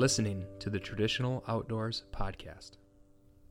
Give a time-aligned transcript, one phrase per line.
[0.00, 2.78] listening to the Traditional Outdoors Podcast.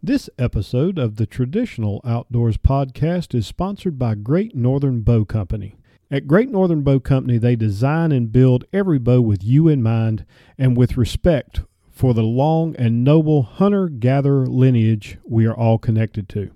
[0.01, 5.75] This episode of the Traditional Outdoors Podcast is sponsored by Great Northern Bow Company.
[6.09, 10.25] At Great Northern Bow Company, they design and build every bow with you in mind
[10.57, 16.27] and with respect for the long and noble hunter gatherer lineage we are all connected
[16.29, 16.49] to.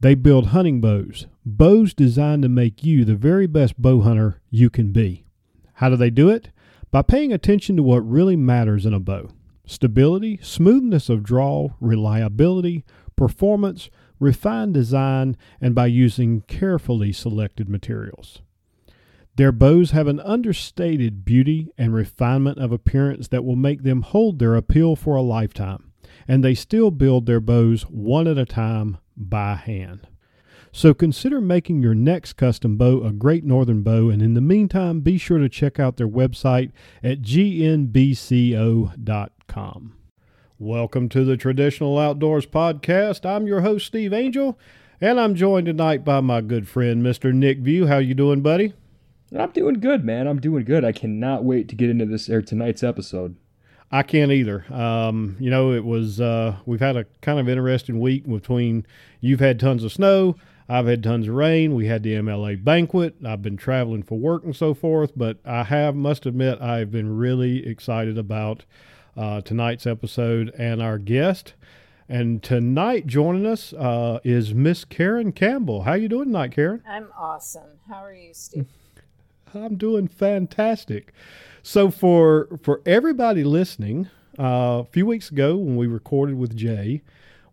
[0.00, 4.70] They build hunting bows, bows designed to make you the very best bow hunter you
[4.70, 5.26] can be.
[5.74, 6.48] How do they do it?
[6.92, 9.30] By paying attention to what really matters in a bow
[9.64, 12.84] stability, smoothness of draw, reliability,
[13.16, 13.88] performance,
[14.20, 18.42] refined design, and by using carefully selected materials.
[19.36, 24.38] Their bows have an understated beauty and refinement of appearance that will make them hold
[24.38, 25.92] their appeal for a lifetime,
[26.28, 30.06] and they still build their bows one at a time by hand.
[30.74, 35.00] So consider making your next custom bow a great northern bow, and in the meantime,
[35.00, 37.92] be sure to check out their website at gnbco.com.
[40.58, 43.26] Welcome to the Traditional Outdoors Podcast.
[43.26, 44.58] I'm your host, Steve Angel,
[44.98, 47.34] and I'm joined tonight by my good friend, Mr.
[47.34, 47.86] Nick View.
[47.86, 48.72] How you doing, buddy?
[49.38, 50.26] I'm doing good, man.
[50.26, 50.86] I'm doing good.
[50.86, 53.36] I cannot wait to get into this or tonight's episode.
[53.90, 54.64] I can't either.
[54.72, 58.86] Um, you know, it was uh, we've had a kind of interesting week between
[59.20, 60.36] you've had tons of snow,
[60.72, 61.74] I've had tons of rain.
[61.74, 63.16] We had the MLA banquet.
[63.26, 67.14] I've been traveling for work and so forth, but I have must admit I've been
[67.14, 68.64] really excited about
[69.14, 71.52] uh, tonight's episode and our guest.
[72.08, 75.82] And tonight joining us uh, is Miss Karen Campbell.
[75.82, 76.82] How you doing tonight, Karen?
[76.88, 77.78] I'm awesome.
[77.86, 78.64] How are you, Steve?
[79.54, 81.12] I'm doing fantastic.
[81.62, 87.02] So for for everybody listening, uh, a few weeks ago when we recorded with Jay,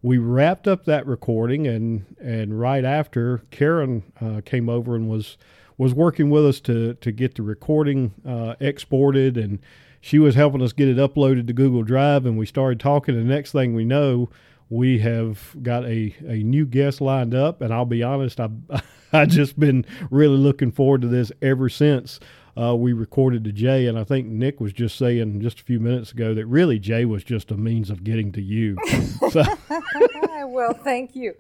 [0.02, 5.38] we wrapped up that recording, and and right after Karen uh, came over and was
[5.78, 9.60] was working with us to to get the recording uh, exported, and
[10.02, 13.16] she was helping us get it uploaded to Google Drive, and we started talking.
[13.16, 14.30] And the next thing we know,
[14.70, 18.50] we have got a, a new guest lined up, and I'll be honest, I
[19.12, 22.20] I just been really looking forward to this ever since
[22.59, 25.80] uh, we recorded to Jay, and I think Nick was just saying just a few
[25.80, 28.78] minutes ago that really Jay was just a means of getting to you.
[29.31, 29.44] so,
[30.47, 31.36] well, thank you.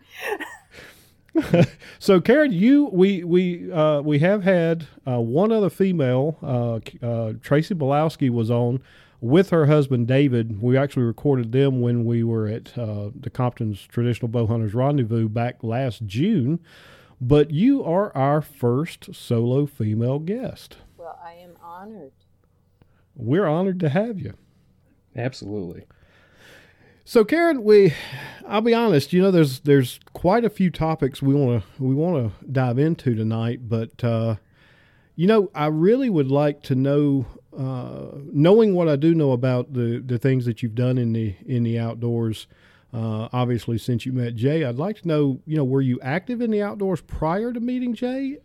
[1.99, 6.37] so, Karen, you we we uh, we have had uh, one other female.
[6.41, 8.81] Uh, uh, Tracy Belowski was on
[9.19, 10.61] with her husband David.
[10.61, 15.27] We actually recorded them when we were at uh, the Compton's Traditional Bow Hunters Rendezvous
[15.27, 16.59] back last June.
[17.21, 20.77] But you are our first solo female guest.
[21.09, 22.11] Well, I am honored.
[23.15, 24.35] We're honored to have you.
[25.15, 25.85] Absolutely.
[27.03, 27.95] So, Karen, we
[28.47, 31.95] I'll be honest, you know, there's there's quite a few topics we want to we
[31.95, 34.35] want to dive into tonight, but uh,
[35.15, 37.25] you know, I really would like to know,
[37.57, 41.35] uh, knowing what I do know about the the things that you've done in the
[41.43, 42.45] in the outdoors.
[42.93, 46.39] Uh, obviously, since you met Jay, I'd like to know, you know, were you active
[46.39, 48.37] in the outdoors prior to meeting Jay?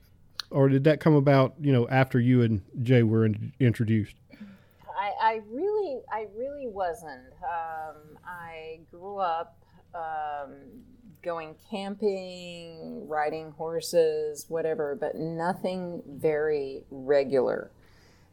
[0.50, 4.16] Or did that come about you know after you and Jay were in, introduced?
[4.96, 7.32] I, I, really, I really wasn't.
[7.42, 9.58] Um, I grew up
[9.94, 10.54] um,
[11.22, 17.70] going camping, riding horses, whatever, but nothing very regular.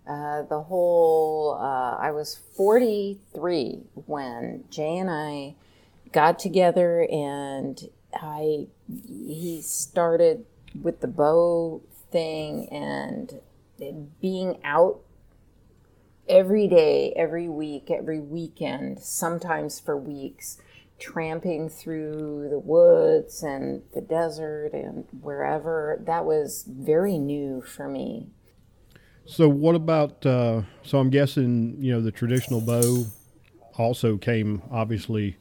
[0.07, 5.55] Uh, the whole, uh, I was 43 when Jay and I
[6.11, 7.81] got together and
[8.13, 10.45] I, he started
[10.81, 13.39] with the bow thing and
[14.19, 15.01] being out
[16.27, 20.57] every day, every week, every weekend, sometimes for weeks,
[20.99, 25.99] tramping through the woods and the desert and wherever.
[26.05, 28.27] That was very new for me.
[29.25, 30.25] So, what about?
[30.25, 33.05] Uh, so, I'm guessing you know the traditional bow
[33.77, 35.37] also came obviously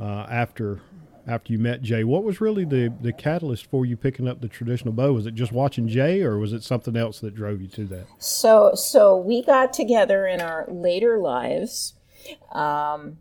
[0.00, 0.80] uh, after
[1.26, 2.04] after you met Jay.
[2.04, 5.12] What was really the, the catalyst for you picking up the traditional bow?
[5.12, 8.06] Was it just watching Jay, or was it something else that drove you to that?
[8.18, 11.94] So, so we got together in our later lives.
[12.52, 13.18] Um,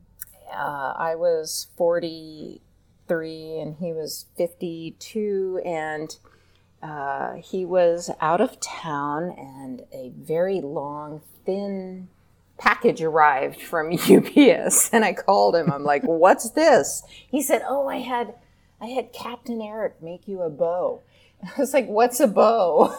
[0.52, 2.62] uh, I was forty
[3.08, 6.16] three, and he was fifty two, and
[6.82, 12.10] uh, he was out of town, and a very long, thin
[12.58, 15.72] package arrived from UPS and I called him.
[15.72, 18.36] I'm like, "What's this?" He said, "Oh, I had
[18.82, 21.02] I had Captain Eric make you a bow."
[21.44, 22.96] I was like, "What's a bow?"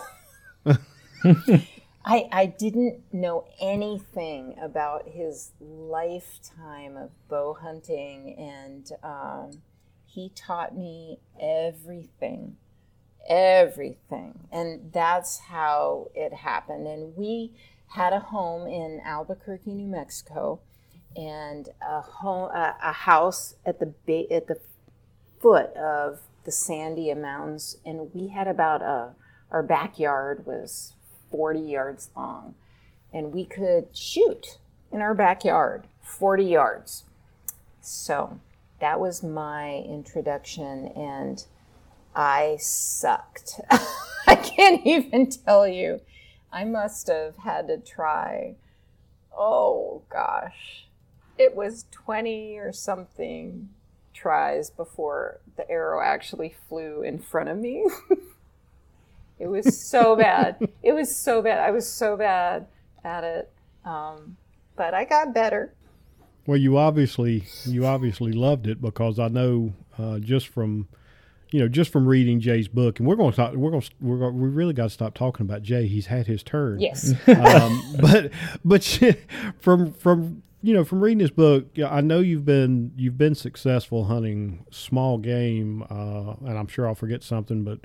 [2.05, 9.63] I I didn't know anything about his lifetime of bow hunting and um,
[10.05, 12.57] he taught me everything
[13.29, 17.53] everything and that's how it happened and we
[17.89, 20.61] had a home in Albuquerque, New Mexico,
[21.17, 24.59] and a home, a, a house at the ba- at the
[25.41, 29.15] foot of the Sandia Mountains, and we had about a
[29.51, 30.95] our backyard was
[31.31, 32.55] 40 yards long,
[33.13, 34.59] and we could shoot
[34.93, 37.05] in our backyard 40 yards.
[37.81, 38.41] So
[38.81, 41.45] that was my introduction, and
[42.15, 43.61] I sucked.
[44.27, 46.01] I can't even tell you.
[46.57, 48.55] I must have had to try,
[49.37, 50.87] oh gosh,
[51.37, 53.69] it was 20 or something
[54.15, 57.85] tries before the arrow actually flew in front of me.
[59.39, 60.57] it was so bad.
[60.83, 61.59] It was so bad.
[61.59, 62.69] I was so bad
[63.05, 63.53] at it.
[63.85, 64.39] Um,
[64.77, 65.75] but I got better.
[66.47, 70.89] Well, you obviously you obviously loved it because I know uh, just from
[71.57, 73.55] you know just from reading Jay's book, and we're going to talk.
[73.55, 75.87] We're going to we're going, we really got to stop talking about Jay.
[75.87, 76.81] He's had his turn.
[76.81, 77.15] Yes.
[77.29, 78.31] um, but
[78.63, 78.85] but
[79.59, 84.05] from from you know from reading his book, I know you've been you've been successful
[84.05, 87.79] hunting small game, uh, and I'm sure I'll forget something, but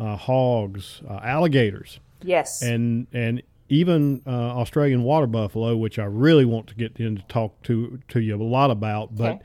[0.00, 2.00] uh, hogs, uh, alligators.
[2.22, 2.60] Yes.
[2.60, 7.62] And and even uh, Australian water buffalo, which I really want to get into talk
[7.62, 9.14] to to you a lot about.
[9.14, 9.42] But Okay.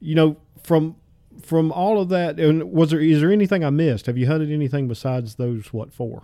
[0.00, 0.96] you know, from
[1.42, 4.06] from all of that, and was there is there anything I missed?
[4.06, 6.22] Have you hunted anything besides those what four?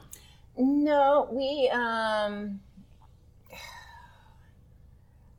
[0.56, 2.61] No, we um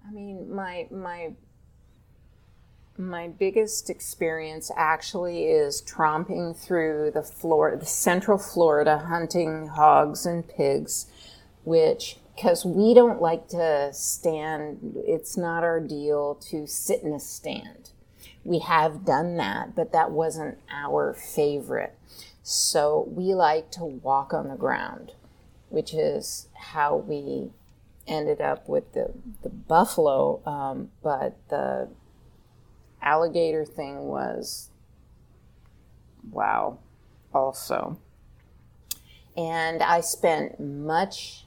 [0.07, 1.33] I mean my my
[2.97, 10.47] my biggest experience actually is tromping through the Florida, the central Florida hunting hogs and
[10.47, 11.07] pigs,
[11.63, 17.19] which because we don't like to stand, it's not our deal to sit in a
[17.19, 17.91] stand.
[18.45, 21.97] We have done that, but that wasn't our favorite.
[22.43, 25.13] So we like to walk on the ground,
[25.69, 27.49] which is how we
[28.07, 29.11] ended up with the,
[29.41, 30.41] the buffalo.
[30.45, 31.89] Um, but the
[33.01, 34.69] alligator thing was
[36.31, 36.77] wow,
[37.33, 37.99] also.
[39.35, 41.45] And I spent much,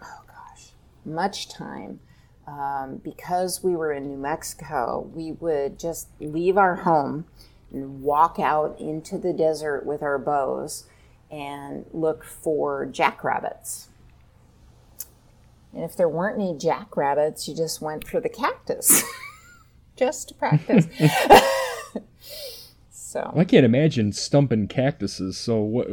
[0.00, 0.68] oh gosh,
[1.04, 1.98] much time
[2.46, 5.10] um, because we were in New Mexico.
[5.14, 7.26] We would just leave our home
[7.72, 10.84] and walk out into the desert with our bows
[11.30, 13.88] and look for jackrabbits.
[15.72, 19.02] And if there weren't any jackrabbits, you just went for the cactus
[19.96, 20.86] just to practice.
[22.90, 25.36] so, I can't imagine stumping cactuses.
[25.36, 25.88] So what?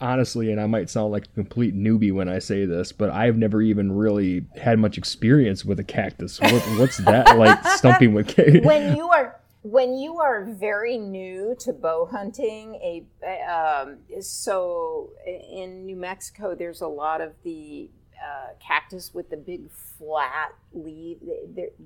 [0.00, 3.36] Honestly, and I might sound like a complete newbie when I say this, but I've
[3.36, 6.40] never even really had much experience with a cactus.
[6.40, 8.64] What, what's that like stumping with cactus?
[8.64, 13.04] when you are when you are very new to bow hunting, a
[13.50, 19.68] um, so in New Mexico, there's a lot of the uh, cactus with the big
[19.98, 21.18] flat leaf.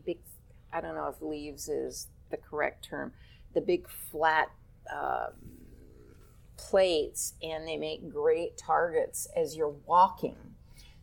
[0.04, 0.18] Big.
[0.72, 3.12] I don't know if leaves is the correct term.
[3.54, 4.50] The big flat
[4.92, 5.28] uh,
[6.68, 10.36] plates, and they make great targets as you're walking.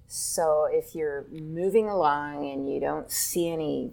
[0.07, 3.91] So if you're moving along and you don't see any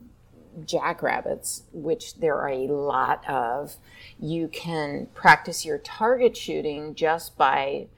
[0.64, 3.76] jackrabbits, which there are a lot of,
[4.20, 7.88] you can practice your target shooting just by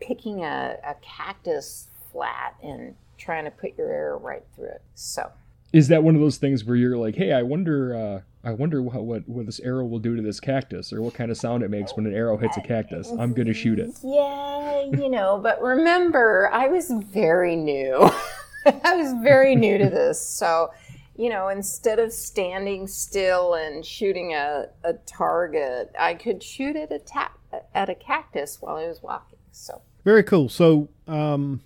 [0.00, 4.82] picking a, a cactus flat and trying to put your arrow right through it.
[4.94, 5.32] So
[5.72, 8.82] Is that one of those things where you're like, hey, I wonder, uh, I wonder
[8.82, 11.62] what, what what this arrow will do to this cactus, or what kind of sound
[11.62, 13.10] it makes when an arrow hits a cactus?
[13.18, 13.90] I'm gonna shoot it.
[14.02, 18.10] Yeah, you know, but remember, I was very new.
[18.66, 20.20] I was very new to this.
[20.26, 20.70] So,
[21.16, 26.90] you know, instead of standing still and shooting a, a target, I could shoot at
[26.92, 27.32] a, ta-
[27.74, 29.38] at a cactus while I was walking.
[29.52, 30.48] So, Very cool.
[30.48, 31.60] So, um,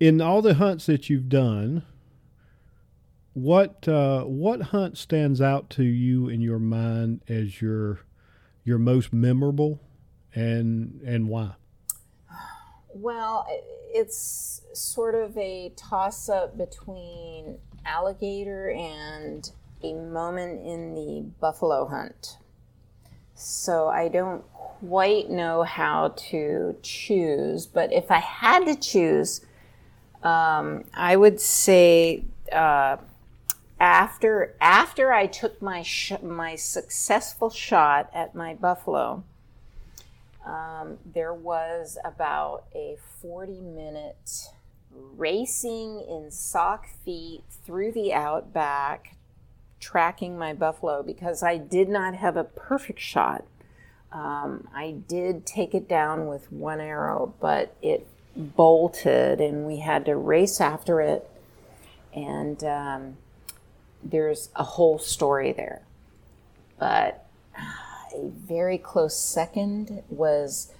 [0.00, 1.82] in all the hunts that you've done,
[3.36, 8.00] what uh, what hunt stands out to you in your mind as your
[8.64, 9.78] your most memorable,
[10.34, 11.52] and and why?
[12.94, 13.46] well,
[13.92, 19.50] it's sort of a toss up between alligator and
[19.82, 22.38] a moment in the buffalo hunt.
[23.34, 29.42] So I don't quite know how to choose, but if I had to choose,
[30.22, 32.96] um, I would say uh,
[33.78, 39.22] after after I took my sh- my successful shot at my buffalo,
[40.44, 44.48] um, there was about a forty minute
[44.90, 49.16] racing in sock feet through the outback
[49.78, 53.44] tracking my buffalo because I did not have a perfect shot.
[54.10, 60.06] Um, I did take it down with one arrow, but it bolted and we had
[60.06, 61.28] to race after it.
[62.14, 63.16] And um,
[64.10, 65.82] there's a whole story there.
[66.78, 67.26] But
[68.14, 70.72] a very close second was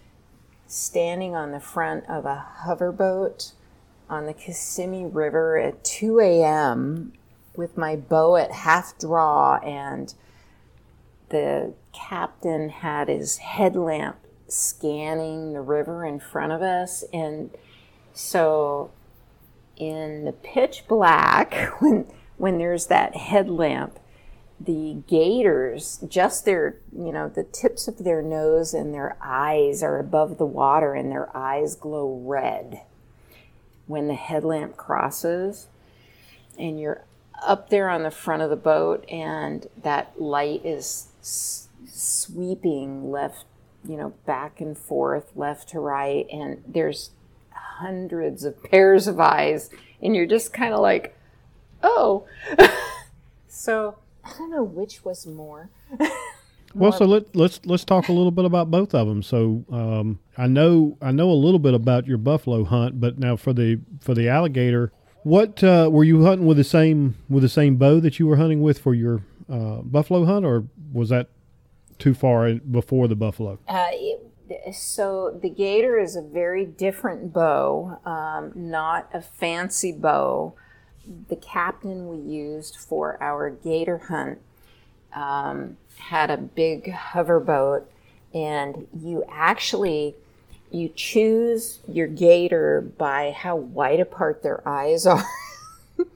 [0.67, 3.53] standing on the front of a hoverboat
[4.09, 7.13] on the Kissimmee River at 2 a.m.
[7.57, 10.15] with my bow at half draw, and
[11.29, 14.17] the captain had his headlamp
[14.49, 17.05] scanning the river in front of us.
[17.13, 17.51] And
[18.13, 18.91] so,
[19.77, 22.07] in the pitch black, when,
[22.37, 23.99] when there's that headlamp,
[24.61, 29.99] the gators, just their, you know, the tips of their nose and their eyes are
[29.99, 32.81] above the water and their eyes glow red
[33.87, 35.67] when the headlamp crosses.
[36.59, 37.03] And you're
[37.43, 43.45] up there on the front of the boat and that light is s- sweeping left,
[43.87, 47.11] you know, back and forth, left to right, and there's
[47.51, 49.71] hundreds of pairs of eyes,
[50.03, 51.16] and you're just kind of like,
[51.87, 52.27] oh.
[53.49, 55.71] so I don't know which was more.
[56.75, 59.23] Well, so let, let's let's talk a little bit about both of them.
[59.23, 63.37] So um, I know I know a little bit about your buffalo hunt, but now
[63.37, 67.49] for the for the alligator, what uh, were you hunting with the same with the
[67.49, 71.29] same bow that you were hunting with for your uh, buffalo hunt, or was that
[71.99, 73.59] too far before the buffalo?
[73.67, 80.55] Uh, it, so the gator is a very different bow, um, not a fancy bow.
[81.29, 84.39] The captain we used for our gator hunt
[85.15, 87.91] um, had a big hover boat,
[88.35, 90.15] and you actually
[90.71, 95.25] you choose your gator by how wide apart their eyes are.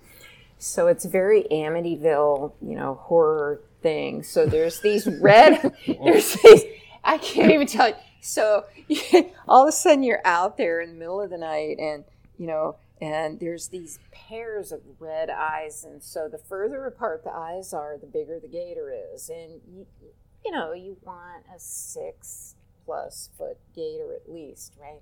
[0.58, 4.22] so it's very Amityville, you know, horror thing.
[4.22, 6.64] So there's these red, there's these,
[7.04, 7.94] I can't even tell you.
[8.20, 8.64] So
[9.48, 12.04] all of a sudden you're out there in the middle of the night and,
[12.38, 15.84] you know, and there's these pairs of red eyes.
[15.84, 19.30] And so the further apart the eyes are, the bigger the gator is.
[19.30, 19.86] And, you,
[20.44, 25.00] you know, you want a six plus foot gator at least, right?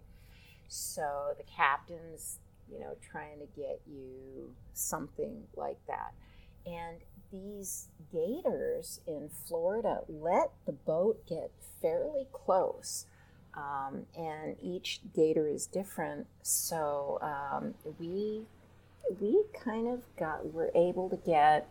[0.69, 2.39] So the captain's,
[2.71, 6.13] you know, trying to get you something like that.
[6.67, 6.99] And
[7.33, 11.51] these gators in Florida let the boat get
[11.81, 13.07] fairly close.
[13.59, 16.27] Um, and each gator is different.
[16.43, 18.43] So um, we
[19.21, 21.67] we kind of got were able to get.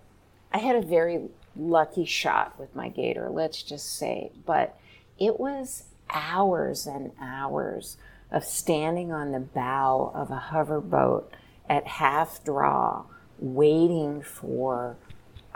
[0.52, 4.78] I had a very lucky shot with my gator, let's just say, but
[5.20, 7.98] it was hours and hours
[8.32, 11.26] of standing on the bow of a hoverboat
[11.70, 13.04] at half draw,
[13.40, 14.98] waiting for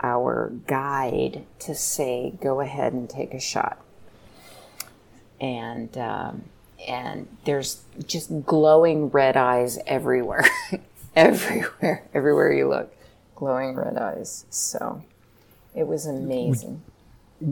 [0.02, 3.81] our guide to say, "Go ahead and take a shot."
[5.42, 6.44] And um,
[6.88, 10.44] and there's just glowing red eyes everywhere,
[11.16, 12.94] everywhere, everywhere you look,
[13.34, 14.46] glowing red eyes.
[14.50, 15.02] So
[15.74, 16.82] it was amazing.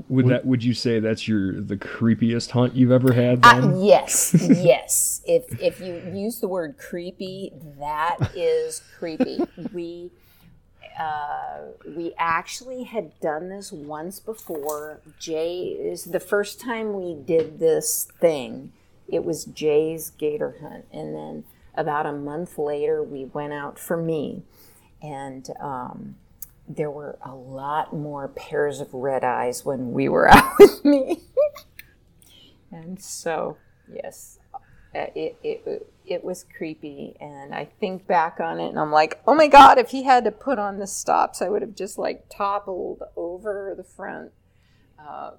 [0.09, 3.41] Would that would you say that's your the creepiest hunt you've ever had?
[3.43, 3.83] Uh, Then?
[3.83, 5.21] yes, yes.
[5.27, 9.41] If if you use the word creepy, that is creepy.
[9.73, 10.13] We
[10.99, 15.01] uh, we actually had done this once before.
[15.19, 18.73] Jay is the first time we did this thing.
[19.09, 21.45] It was Jay's gator hunt, and then
[21.75, 24.43] about a month later, we went out for me,
[25.03, 26.17] and um,
[26.69, 31.23] there were a lot more pairs of red eyes when we were out with me.
[32.71, 33.57] and so,
[33.93, 37.17] yes, uh, it, it, it was creepy.
[37.21, 40.25] And I think back on it and I'm like, oh my God, if he had
[40.25, 44.33] to put on the stops, I would have just like toppled over the front.
[44.99, 45.31] Uh,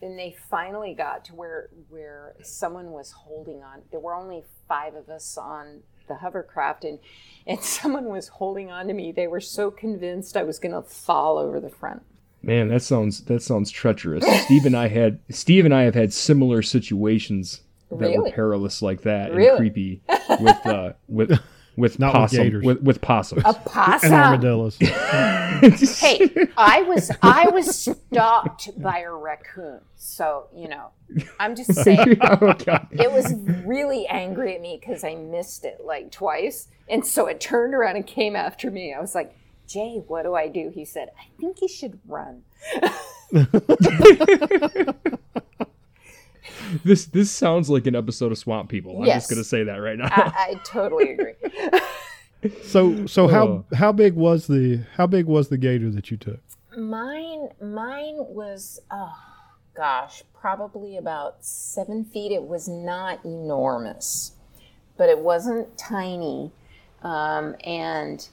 [0.00, 3.82] and they finally got to where where someone was holding on.
[3.90, 6.98] There were only five of us on the hovercraft, and
[7.46, 9.12] and someone was holding on to me.
[9.12, 12.02] They were so convinced I was going to fall over the front.
[12.42, 14.24] Man, that sounds that sounds treacherous.
[14.44, 17.60] Steve and I had Steve and I have had similar situations
[17.98, 19.48] that were perilous like that Really?
[19.48, 20.02] and creepy
[20.40, 21.38] with uh with
[21.76, 22.64] with Not with possum gators.
[22.64, 23.42] with, with possums.
[23.46, 24.12] A possum.
[24.12, 24.76] And armadillos.
[24.80, 29.80] hey, I was I was stalked by a raccoon.
[29.96, 30.88] So you know,
[31.40, 32.18] I'm just saying.
[32.20, 32.54] oh
[32.90, 33.32] it was
[33.64, 36.68] really angry at me because I missed it like twice.
[36.90, 38.92] And so it turned around and came after me.
[38.92, 39.34] I was like,
[39.66, 40.70] Jay, what do I do?
[40.74, 42.42] He said, I think you should run.
[46.84, 48.98] This this sounds like an episode of Swamp People.
[48.98, 49.22] I'm Yes.
[49.24, 50.06] just gonna say that right now.
[50.10, 51.34] I, I totally agree.
[52.64, 53.64] So so how Oh.
[53.74, 56.40] how big was the how big was the gator that you took?
[56.76, 59.14] mine, mine was, oh
[59.76, 62.32] gosh, probably about seven feet.
[62.32, 64.32] It was not enormous,
[64.96, 66.50] but it wasn't tiny.
[67.02, 68.26] Um, and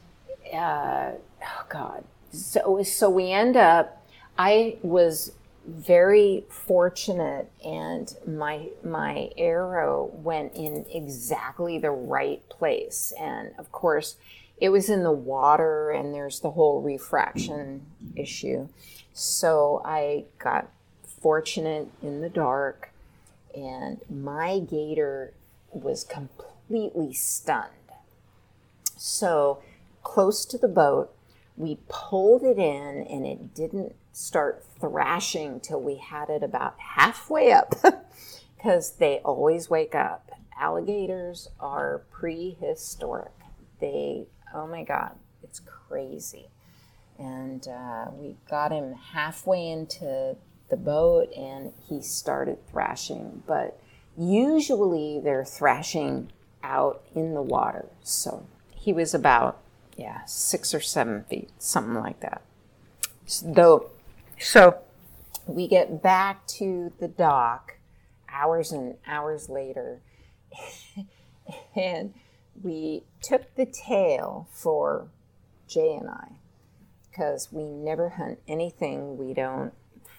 [0.54, 1.12] uh,
[1.44, 3.96] oh god, so so we end up.
[4.38, 5.34] I was
[5.70, 14.16] very fortunate, and my my arrow went in exactly the right place, and of course,
[14.58, 17.86] it was in the water, and there's the whole refraction
[18.16, 18.68] issue.
[19.14, 20.70] So I got
[21.22, 22.92] fortunate in the dark,
[23.56, 25.34] and my gator
[25.72, 27.74] was completely stunned.
[28.98, 29.62] So
[30.04, 31.14] close to the boat,
[31.58, 37.54] we pulled it in, and it didn't start thrashing till we had it about halfway
[37.54, 37.74] up
[38.58, 40.30] because they always wake up.
[40.60, 43.32] Alligators are prehistoric.
[43.80, 45.12] They, oh my God,
[45.42, 46.50] it's crazy.
[47.18, 50.36] And uh, we got him halfway into
[50.70, 53.44] the boat and he started thrashing.
[53.48, 53.80] But
[54.18, 56.30] usually they're thrashing
[56.62, 57.86] out in the water.
[58.04, 58.46] So
[58.76, 59.62] he was about,
[59.96, 62.42] yeah, six or seven feet, something like that.
[63.46, 63.90] Though
[64.40, 64.78] so
[65.48, 67.78] we get back to the dock
[68.32, 70.02] hours and hours later,
[71.76, 72.14] and
[72.62, 75.08] we took the tail for
[75.68, 76.40] Jay and I
[77.10, 79.74] because we never hunt anything we don't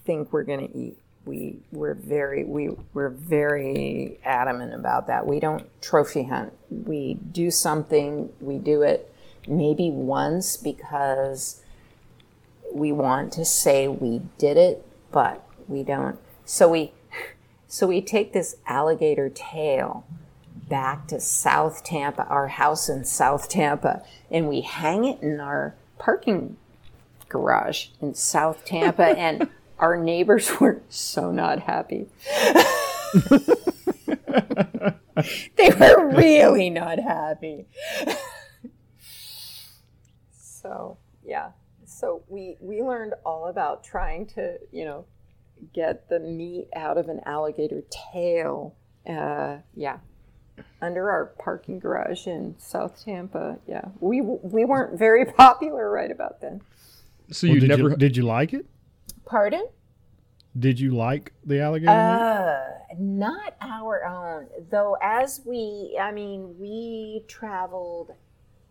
[0.05, 0.97] think we're going to eat.
[1.27, 5.27] We we're very we we're very adamant about that.
[5.27, 6.53] We don't trophy hunt.
[6.71, 8.33] We do something.
[8.41, 9.13] We do it
[9.47, 11.63] maybe once because
[12.73, 16.19] we want to say we did it, but we don't.
[16.45, 16.93] So we
[17.69, 20.05] so we take this alligator tail
[20.69, 25.75] back to South Tampa, our house in South Tampa, and we hang it in our
[25.99, 26.57] parking
[27.29, 32.09] garage in South Tampa and our neighbors were so not happy.
[35.57, 37.67] they were really not happy.
[40.33, 41.51] so, yeah
[42.01, 45.05] so we we learned all about trying to you know
[45.75, 47.83] get the meat out of an alligator
[48.13, 48.75] tail.
[49.09, 49.99] Uh, yeah,
[50.81, 53.59] under our parking garage in South Tampa.
[53.67, 56.63] Yeah, we we weren't very popular right about then.
[57.31, 58.67] So well, you did never you, did you like it?
[59.27, 59.67] Pardon?
[60.59, 61.93] Did you like the alligator?
[61.93, 64.97] Uh, not our own, though.
[65.01, 68.11] As we, I mean, we traveled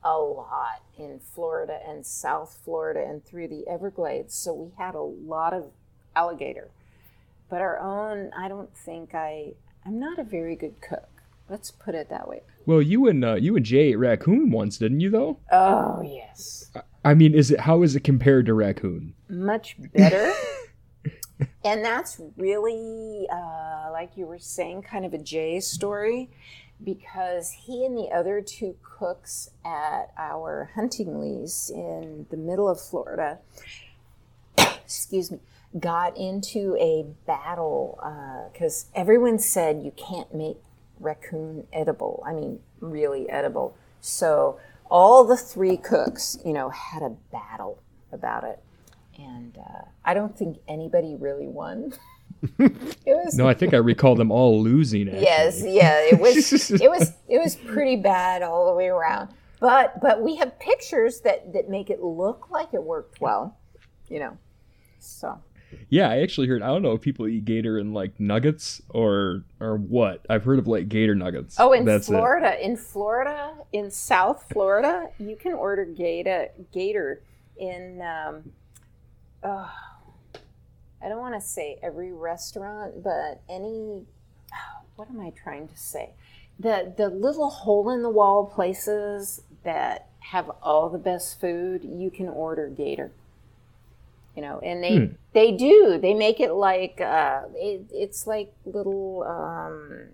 [0.04, 4.34] a lot in Florida and South Florida and through the Everglades.
[4.34, 5.72] So we had a lot of
[6.16, 6.70] alligator.
[7.50, 9.54] But our own, I don't think I,
[9.86, 11.10] I'm not a very good cook.
[11.50, 12.42] Let's put it that way.
[12.66, 15.10] Well, you and uh, you and Jay ate raccoon once, didn't you?
[15.10, 15.40] Though.
[15.52, 16.70] Oh yes.
[17.04, 19.16] I mean, is it how is it compared to raccoon?
[19.28, 20.32] Much better.
[21.66, 26.30] and that's really, uh, like you were saying, kind of a Jay story
[26.84, 32.80] because he and the other two cooks at our hunting lease in the middle of
[32.80, 33.40] Florida,
[34.58, 35.40] excuse me,
[35.78, 38.00] got into a battle
[38.52, 40.58] because uh, everyone said you can't make
[41.00, 42.24] raccoon edible.
[42.26, 43.76] I mean, really edible.
[44.02, 48.60] So all the three cooks, you know, had a battle about it.
[49.18, 51.94] And uh, I don't think anybody really won.
[53.06, 55.08] was, no, I think I recall them all losing.
[55.08, 55.24] Actually.
[55.24, 59.30] Yes, yeah, it was it was it was pretty bad all the way around.
[59.60, 63.58] But but we have pictures that that make it look like it worked well,
[64.08, 64.38] you know.
[65.00, 65.42] So.
[65.90, 66.64] Yeah, I actually heard.
[66.64, 70.26] I don't know if people eat gator in like nuggets or or what.
[70.30, 71.58] I've heard of like gator nuggets.
[71.60, 72.66] Oh, in That's Florida, it.
[72.66, 77.22] in Florida, in South Florida, you can order gator gator
[77.58, 78.02] in.
[78.02, 78.52] Um,
[79.44, 79.72] oh,
[81.02, 84.06] I don't want to say every restaurant, but any.
[84.96, 86.10] What am I trying to say?
[86.60, 92.12] The the little hole in the wall places that have all the best food, you
[92.12, 93.12] can order Gator.
[94.36, 95.14] You know, and they hmm.
[95.34, 95.98] they do.
[96.02, 100.08] They make it like uh, it, it's like little um,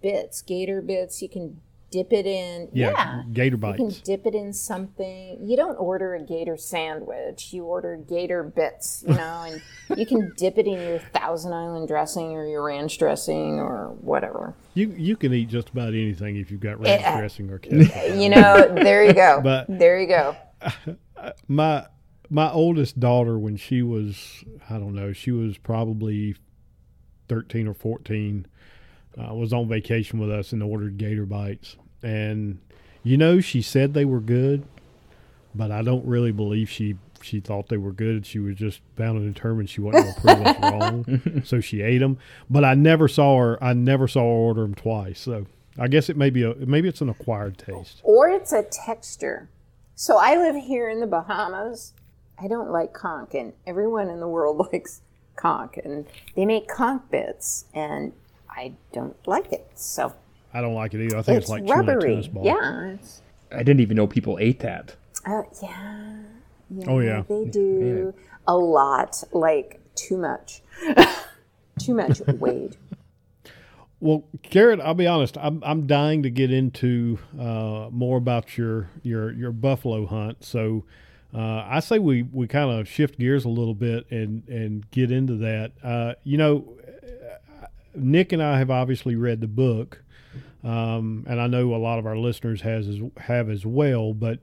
[0.00, 1.22] bits, Gator bits.
[1.22, 1.60] You can
[1.92, 2.68] dip it in.
[2.72, 3.78] Yeah, yeah, gator bites.
[3.78, 5.38] You can dip it in something.
[5.40, 7.52] You don't order a gator sandwich.
[7.52, 9.62] You order gator bits, you know, and
[9.98, 14.56] you can dip it in your Thousand Island dressing or your ranch dressing or whatever.
[14.74, 17.58] You you can eat just about anything if you've got ranch it, uh, dressing or
[17.60, 18.16] ketchup.
[18.16, 19.40] You know, there you go.
[19.44, 20.36] but there you go.
[21.46, 21.86] My
[22.30, 26.34] my oldest daughter, when she was, I don't know, she was probably
[27.28, 28.46] thirteen or fourteen.
[29.14, 32.58] Uh, was on vacation with us and ordered gator bites and
[33.02, 34.64] you know she said they were good,
[35.54, 38.26] but I don't really believe she she thought they were good.
[38.26, 41.80] She was just bound and determined she wasn't going to prove us wrong, so she
[41.80, 42.18] ate them.
[42.50, 43.62] But I never saw her.
[43.62, 45.20] I never saw her order them twice.
[45.20, 45.46] So
[45.78, 49.48] I guess it may be a maybe it's an acquired taste, or it's a texture.
[49.94, 51.94] So I live here in the Bahamas.
[52.38, 55.02] I don't like conch, and everyone in the world likes
[55.36, 58.12] conch, and they make conch bits, and
[58.50, 59.66] I don't like it.
[59.74, 60.14] So
[60.54, 61.18] I don't like it either.
[61.18, 62.10] I think it's, it's like chewing a rubbery.
[62.10, 62.44] tennis ball.
[62.44, 62.86] Yeah.
[62.94, 64.96] It's, I didn't even know people ate that.
[65.26, 66.14] uh, yeah.
[66.70, 66.84] Yeah.
[66.88, 67.22] Oh, yeah.
[67.28, 68.14] They do
[68.48, 70.62] a lot, like too much.
[71.78, 72.76] too much Wade.
[74.00, 75.36] Well, Karen, I'll be honest.
[75.38, 80.44] I'm I'm dying to get into uh, more about your your your buffalo hunt.
[80.44, 80.84] So
[81.32, 85.12] uh, I say we, we kind of shift gears a little bit and and get
[85.12, 85.72] into that.
[85.84, 86.76] Uh, you know,
[87.94, 90.02] Nick and I have obviously read the book,
[90.64, 94.14] um, and I know a lot of our listeners has as, have as well.
[94.14, 94.40] But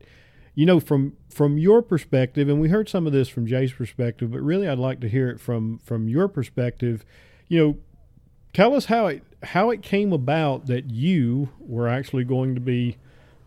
[0.55, 4.31] you know, from from your perspective, and we heard some of this from Jay's perspective,
[4.31, 7.05] but really, I'd like to hear it from from your perspective.
[7.47, 7.77] You know,
[8.53, 12.97] tell us how it how it came about that you were actually going to be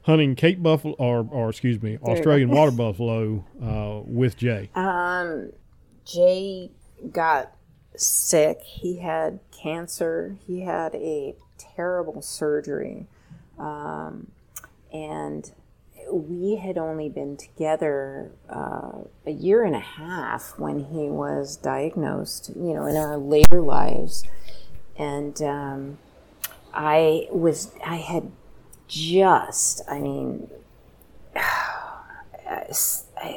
[0.02, 4.70] hunting Cape buffalo, or, or excuse me, Australian water buffalo uh, with Jay.
[4.74, 5.52] Um,
[6.04, 6.70] Jay
[7.11, 7.52] got
[7.96, 8.61] sick.
[8.62, 10.37] He had cancer.
[10.46, 11.35] He had a
[11.74, 13.06] terrible surgery.
[13.58, 14.28] Um,
[14.92, 15.50] and
[16.12, 22.50] we had only been together uh, a year and a half when he was diagnosed,
[22.56, 24.24] you know, in our later lives.
[24.98, 25.98] And um,
[26.74, 28.30] I was, I had
[28.88, 30.50] just, I mean,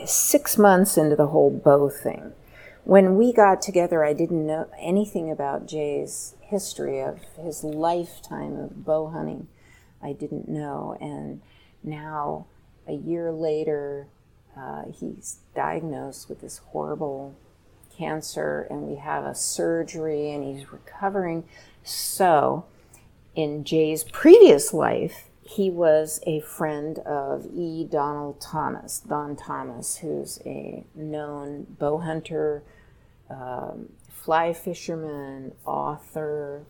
[0.05, 2.33] six months into the whole bow thing.
[2.83, 8.85] When we got together, I didn't know anything about Jay's history of his lifetime of
[8.85, 9.45] bow hunting.
[10.01, 10.97] I didn't know.
[11.01, 11.41] And
[11.83, 12.45] now,
[12.87, 14.07] a year later,
[14.55, 17.35] uh, he's diagnosed with this horrible
[17.97, 21.43] cancer, and we have a surgery, and he's recovering.
[21.83, 22.63] So,
[23.35, 27.83] in Jay's previous life, he was a friend of E.
[27.83, 32.63] Donald Thomas, Don Thomas, who's a known bow hunter,
[33.29, 33.89] um,
[34.25, 36.63] fly fisherman, author.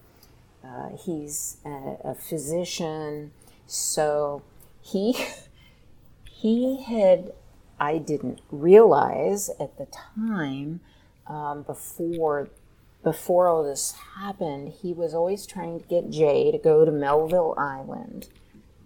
[0.63, 3.31] Uh, he's a, a physician.
[3.65, 4.43] So
[4.81, 5.15] he
[6.25, 7.31] he had
[7.79, 10.81] I didn't realize at the time
[11.27, 12.49] um, before
[13.03, 17.53] before all this happened, he was always trying to get Jay to go to Melville
[17.57, 18.27] Island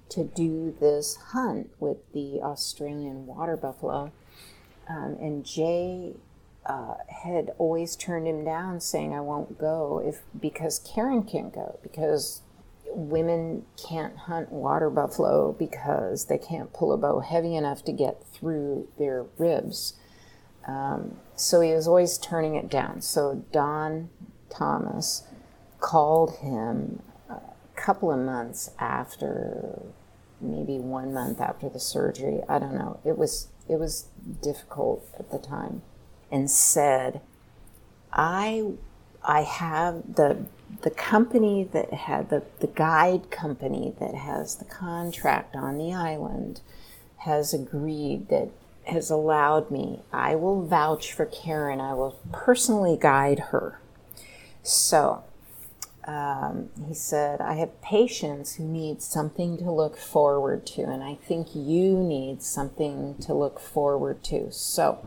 [0.09, 4.11] to do this hunt with the Australian water buffalo.
[4.89, 6.15] Um, and Jay
[6.69, 11.79] uh, had always turned him down, saying, "I won't go if because Karen can't go
[11.81, 12.41] because
[12.91, 18.23] women can't hunt water buffalo because they can't pull a bow heavy enough to get
[18.23, 19.93] through their ribs."
[20.67, 23.01] Um, so he was always turning it down.
[23.01, 24.09] So Don
[24.49, 25.23] Thomas
[25.79, 27.39] called him a
[27.75, 29.81] couple of months after,
[30.39, 32.41] maybe one month after the surgery.
[32.47, 32.99] I don't know.
[33.03, 34.07] It was it was
[34.41, 35.81] difficult at the time,
[36.31, 37.21] and said,
[38.11, 38.73] "I
[39.23, 40.45] I have the
[40.81, 46.61] the company that had the the guide company that has the contract on the island."
[47.19, 48.49] has agreed that
[48.85, 50.01] has allowed me.
[50.11, 51.81] I will vouch for Karen.
[51.81, 53.79] I will personally guide her.
[54.63, 55.23] So
[56.05, 61.15] um, he said, I have patients who need something to look forward to, and I
[61.15, 64.51] think you need something to look forward to.
[64.51, 65.05] So,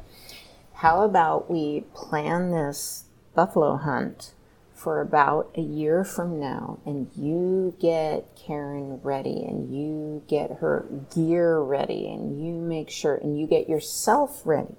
[0.83, 3.05] how about we plan this
[3.37, 4.35] buffalo hunt
[4.75, 10.85] for about a year from now, and you get Karen ready, and you get her
[11.15, 14.75] gear ready, and you make sure, and you get yourself ready,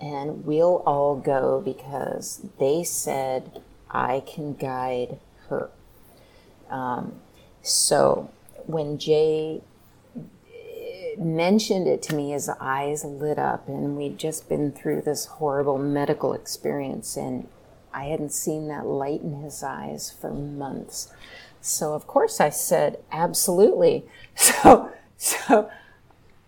[0.00, 5.68] and we'll all go because they said I can guide her.
[6.70, 7.16] Um,
[7.60, 8.30] so
[8.66, 9.62] when Jay
[11.16, 15.78] mentioned it to me, his eyes lit up, and we'd just been through this horrible
[15.78, 17.48] medical experience, and
[17.92, 21.12] I hadn't seen that light in his eyes for months.
[21.60, 24.04] So of course I said absolutely.
[24.34, 25.68] So so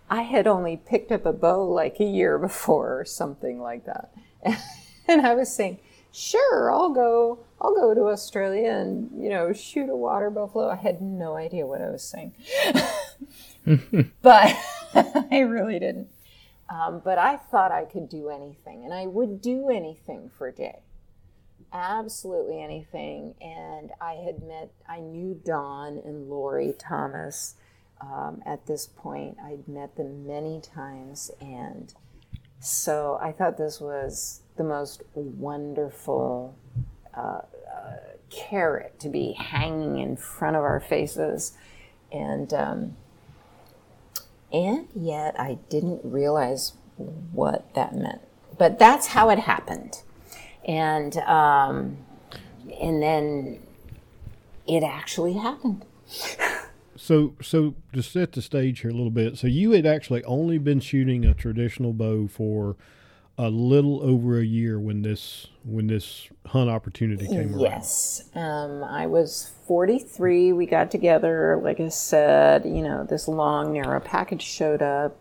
[0.09, 4.13] I had only picked up a bow like a year before or something like that.
[5.07, 5.79] And I was saying,
[6.13, 7.39] "Sure, I'll go.
[7.59, 11.65] I'll go to Australia and, you know, shoot a water buffalo." I had no idea
[11.65, 12.33] what I was saying.
[14.21, 14.55] but
[14.93, 16.07] I really didn't.
[16.69, 20.79] Um, but I thought I could do anything, and I would do anything for Jay
[21.73, 23.35] absolutely anything.
[23.41, 27.55] And I had met, I knew Don and Lori Thomas
[28.01, 29.37] um, at this point.
[29.43, 31.31] I'd met them many times.
[31.39, 31.93] And
[32.59, 36.55] so I thought this was the most wonderful
[37.15, 37.41] uh,
[37.73, 37.95] uh,
[38.29, 41.53] carrot to be hanging in front of our faces.
[42.11, 42.97] And, um,
[44.51, 48.21] and yet I didn't realize what that meant
[48.61, 50.03] but that's how it happened,
[50.67, 51.97] and um,
[52.79, 53.59] and then
[54.67, 55.83] it actually happened.
[56.97, 60.59] So, so to set the stage here a little bit, so you had actually only
[60.59, 62.75] been shooting a traditional bow for
[63.41, 67.59] a little over a year when this when this hunt opportunity came around.
[67.59, 70.53] Yes, um, I was 43.
[70.53, 72.65] We got together, like I said.
[72.65, 75.17] You know, this long, narrow package showed up.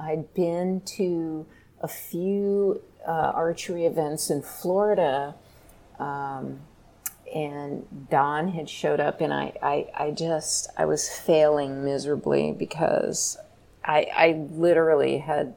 [0.00, 1.46] I'd been to
[1.82, 5.34] a few uh, archery events in Florida.
[5.98, 6.60] Um,
[7.34, 13.38] and Don had showed up, and I, I, I just, I was failing miserably because
[13.84, 15.54] I, I literally had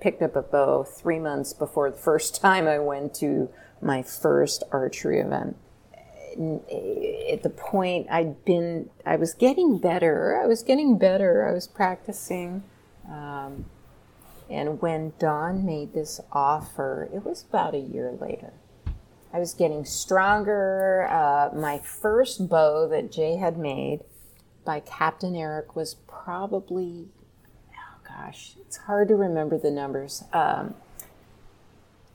[0.00, 3.48] picked up a bow three months before the first time I went to
[3.80, 5.56] my first archery event.
[7.30, 10.40] At the point I'd been, I was getting better.
[10.42, 11.46] I was getting better.
[11.48, 12.64] I was practicing.
[13.08, 13.66] Um,
[14.50, 18.52] and when Don made this offer, it was about a year later.
[19.32, 21.08] I was getting stronger.
[21.10, 24.00] Uh, my first bow that Jay had made
[24.64, 27.08] by Captain Eric was probably,
[28.16, 30.24] gosh, it's hard to remember the numbers.
[30.32, 30.74] Um,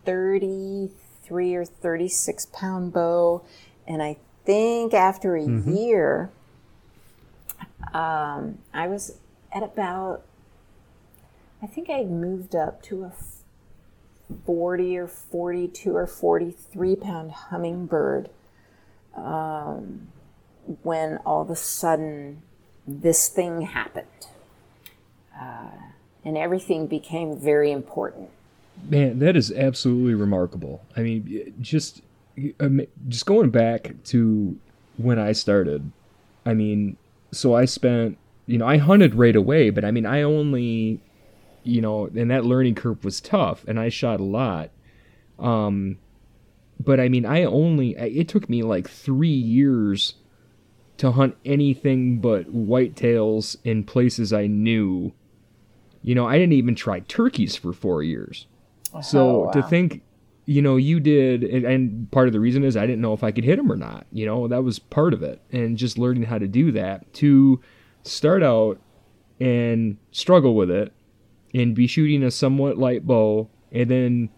[0.05, 3.43] 33 or 36 pound bow.
[3.87, 5.75] And I think after a mm-hmm.
[5.75, 6.31] year,
[7.93, 9.17] um, I was
[9.51, 10.23] at about,
[11.61, 13.13] I think I moved up to a
[14.45, 18.29] 40 or 42 or 43 pound hummingbird
[19.15, 20.07] um,
[20.83, 22.43] when all of a sudden
[22.87, 24.07] this thing happened.
[25.39, 25.71] Uh,
[26.25, 28.29] and everything became very important.
[28.89, 30.81] Man, that is absolutely remarkable.
[30.95, 32.01] I mean, just
[33.09, 34.57] just going back to
[34.97, 35.91] when I started.
[36.45, 36.95] I mean,
[37.31, 41.01] so I spent, you know, I hunted right away, but I mean, I only
[41.63, 44.71] you know, and that learning curve was tough, and I shot a lot.
[45.37, 45.97] Um,
[46.83, 50.15] but I mean, I only it took me like three years
[50.97, 55.13] to hunt anything but whitetails in places I knew.
[56.01, 58.47] You know, I didn't even try turkeys for four years.
[58.93, 59.51] Oh, so wow.
[59.51, 60.01] to think,
[60.45, 63.23] you know, you did, and, and part of the reason is I didn't know if
[63.23, 64.07] I could hit them or not.
[64.11, 67.61] You know, that was part of it, and just learning how to do that to
[68.03, 68.79] start out
[69.39, 70.93] and struggle with it
[71.53, 74.29] and be shooting a somewhat light bow and then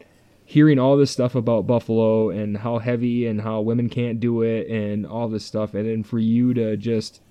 [0.45, 4.67] hearing all this stuff about buffalo and how heavy and how women can't do it
[4.67, 7.21] and all this stuff and then for you to just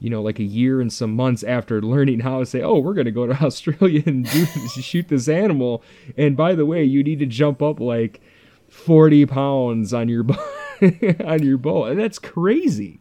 [0.00, 2.94] you know like a year and some months after learning how to say oh we're
[2.94, 4.46] going to go to australia and do
[4.80, 5.82] shoot this animal
[6.16, 8.20] and by the way you need to jump up like
[8.68, 10.24] 40 pounds on your
[11.24, 13.00] on your bow and that's crazy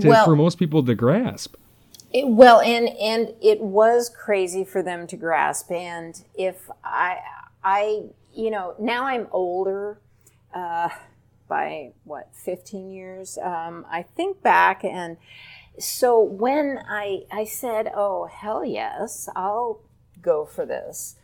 [0.00, 1.56] to, well, for most people to grasp
[2.12, 5.70] it, well, and and it was crazy for them to grasp.
[5.70, 7.18] And if I,
[7.62, 8.02] I,
[8.34, 10.00] you know, now I'm older,
[10.52, 10.88] uh,
[11.48, 13.38] by what, 15 years.
[13.38, 15.18] Um, I think back, and
[15.80, 19.80] so when I I said, "Oh hell yes, I'll
[20.22, 21.16] go for this,"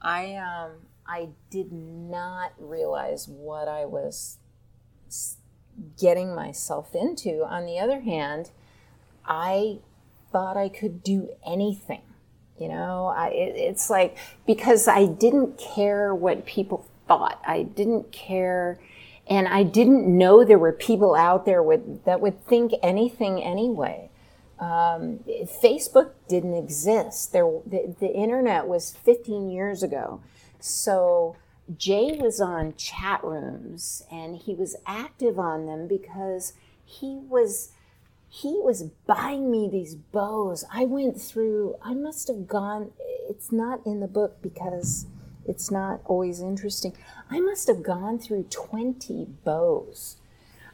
[0.00, 4.38] I um I did not realize what I was
[5.98, 7.44] getting myself into.
[7.44, 8.50] On the other hand,
[9.26, 9.78] I
[10.30, 12.02] thought I could do anything.
[12.58, 17.40] You know, I, it, it's like because I didn't care what people thought.
[17.46, 18.78] I didn't care,
[19.32, 24.10] and I didn't know there were people out there with, that would think anything anyway.
[24.60, 25.20] Um,
[25.62, 27.32] Facebook didn't exist.
[27.32, 30.20] There, the, the internet was 15 years ago.
[30.60, 31.36] So
[31.78, 36.52] Jay was on chat rooms and he was active on them because
[36.84, 37.70] he was
[38.28, 40.64] he was buying me these bows.
[40.72, 42.92] I went through, I must have gone,
[43.28, 45.04] it's not in the book because
[45.46, 46.96] it's not always interesting.
[47.30, 50.16] I must have gone through 20 bows,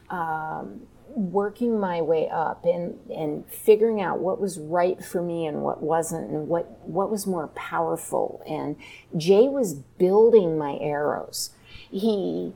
[0.09, 5.61] um, working my way up and, and figuring out what was right for me and
[5.63, 8.43] what wasn't, and what, what was more powerful.
[8.47, 8.75] And
[9.17, 11.51] Jay was building my arrows.
[11.89, 12.53] He,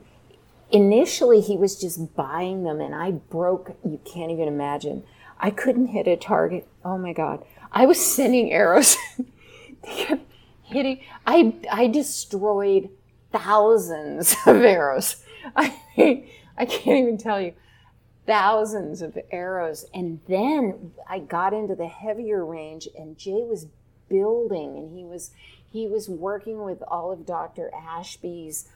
[0.70, 5.04] initially he was just buying them and I broke, you can't even imagine.
[5.38, 6.66] I couldn't hit a target.
[6.84, 7.44] Oh my God.
[7.72, 8.96] I was sending arrows.
[9.18, 10.33] they kept
[10.74, 11.00] hitting.
[11.26, 12.90] I, I destroyed
[13.32, 15.24] thousands of arrows.
[15.56, 15.74] I
[16.56, 17.54] I can't even tell you.
[18.26, 19.84] Thousands of arrows.
[19.92, 23.66] And then I got into the heavier range and Jay was
[24.08, 25.30] building and he was
[25.70, 27.70] he was working with all of Dr.
[27.74, 28.68] Ashby's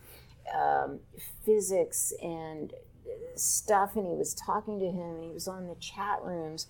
[0.52, 0.98] um,
[1.44, 2.72] physics and
[3.36, 6.66] stuff, and he was talking to him, and he was on the chat rooms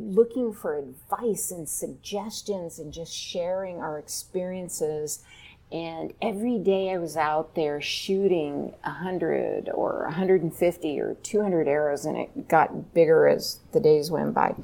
[0.00, 5.22] looking for advice and suggestions and just sharing our experiences.
[5.70, 12.16] And every day I was out there shooting 100 or 150 or 200 arrows, and
[12.16, 14.54] it got bigger as the days went by.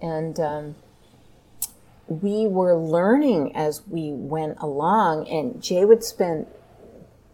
[0.00, 0.74] And um,
[2.08, 6.46] we were learning as we went along, and Jay would spend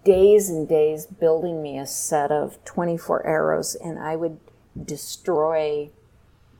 [0.04, 4.38] days and days building me a set of 24 arrows, and I would
[4.84, 5.90] destroy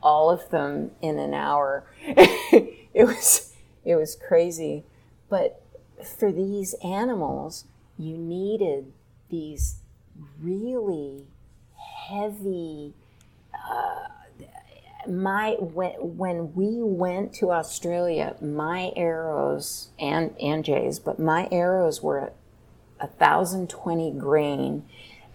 [0.01, 1.85] all of them in an hour.
[2.01, 3.53] it was
[3.85, 4.83] it was crazy,
[5.29, 5.61] but
[6.03, 7.65] for these animals,
[7.97, 8.91] you needed
[9.29, 9.77] these
[10.41, 11.25] really
[12.09, 12.93] heavy.
[13.53, 14.07] Uh,
[15.07, 22.01] my when when we went to Australia, my arrows and and Jay's, but my arrows
[22.01, 22.33] were
[22.99, 24.83] a thousand twenty grain,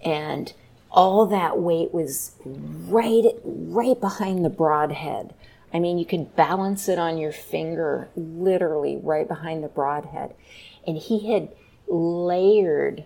[0.05, 0.53] and
[0.90, 3.25] all that weight was right
[3.72, 5.35] right behind the broadhead.
[5.72, 10.35] I mean, you could balance it on your finger, literally right behind the broadhead.
[10.87, 11.48] And he had
[11.88, 13.04] layered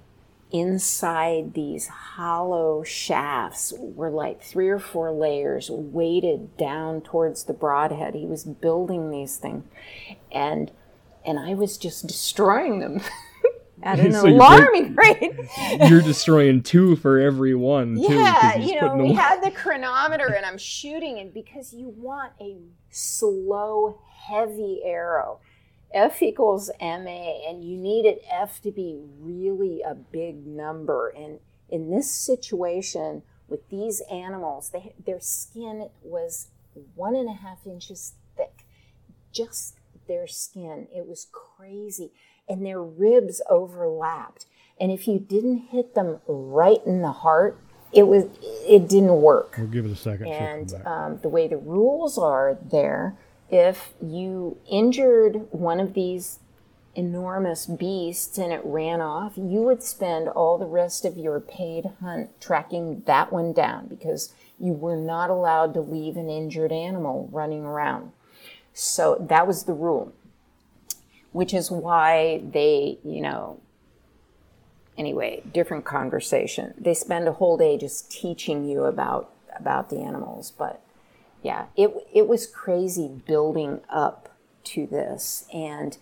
[0.53, 8.15] inside these hollow shafts were like three or four layers weighted down towards the broadhead.
[8.15, 9.65] He was building these things.
[10.33, 10.71] And
[11.25, 13.01] and I was just destroying them.
[13.87, 15.33] at an so alarming rate.
[15.89, 17.95] you're destroying two for every one.
[17.95, 22.33] Too, yeah, you know, we had the chronometer, and I'm shooting it because you want
[22.41, 22.57] a
[22.91, 25.41] slow, heavy arrow.
[25.95, 31.09] F equals MA, and you needed F to be really a big number.
[31.09, 31.39] And
[31.71, 36.49] in this situation, with these animals, they, their skin was
[36.97, 38.67] one and a half inches thick.
[39.33, 39.77] Just
[40.09, 40.89] their skin.
[40.95, 42.11] It was crazy
[42.49, 44.47] and their ribs overlapped.
[44.79, 47.59] And if you didn't hit them right in the heart,
[47.93, 49.55] it was it didn't work.
[49.57, 50.27] We'll give it a second.
[50.27, 53.17] And um, the way the rules are there,
[53.51, 56.41] if you injured one of these
[56.95, 61.91] enormous beasts and it ran off, you would spend all the rest of your paid
[62.01, 67.29] hunt tracking that one down because you were not allowed to leave an injured animal
[67.31, 68.13] running around.
[68.73, 70.13] So that was the rule
[71.37, 73.61] which is why they, you know,
[74.97, 76.73] anyway, different conversation.
[76.79, 80.81] They spend a whole day just teaching you about about the animals, but
[81.43, 85.99] yeah, it it was crazy building up to this, and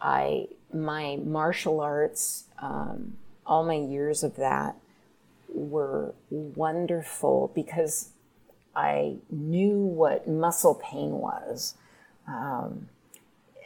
[0.00, 4.74] I my martial arts, um, all my years of that
[5.50, 8.08] were wonderful because
[8.74, 11.74] I knew what muscle pain was.
[12.26, 12.88] Um,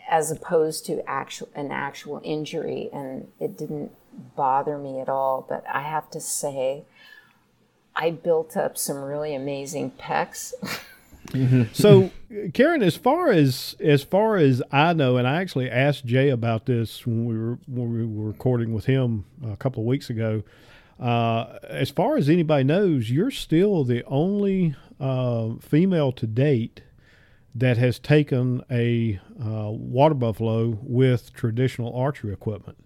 [0.09, 3.91] as opposed to actual an actual injury and it didn't
[4.37, 5.45] bother me at all.
[5.49, 6.85] But i have to say
[7.95, 10.53] i built up some really amazing pecs.
[11.73, 12.11] So
[12.55, 16.67] karen as far as as far as i know and i actually asked jay about
[16.67, 20.43] this when we were when we were recording with him a couple of weeks ago
[21.01, 26.83] uh, as far as anybody knows you're still the only uh, female to date
[27.59, 32.77] that has taken a uh, water buffalo with traditional archery equipment,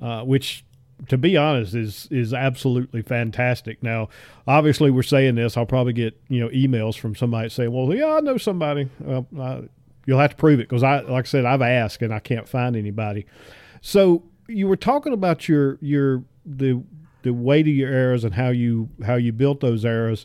[0.00, 0.64] uh, which,
[1.08, 3.82] to be honest, is is absolutely fantastic.
[3.82, 4.08] Now,
[4.46, 5.56] obviously, we're saying this.
[5.56, 9.68] I'll probably get you know emails from somebody saying, "Well, yeah, I know somebody." Well,
[10.08, 12.48] you'll have to prove it because I, like I said, I've asked and I can't
[12.48, 13.26] find anybody.
[13.82, 16.82] So you were talking about your your the
[17.22, 20.24] the weight of your arrows and how you how you built those arrows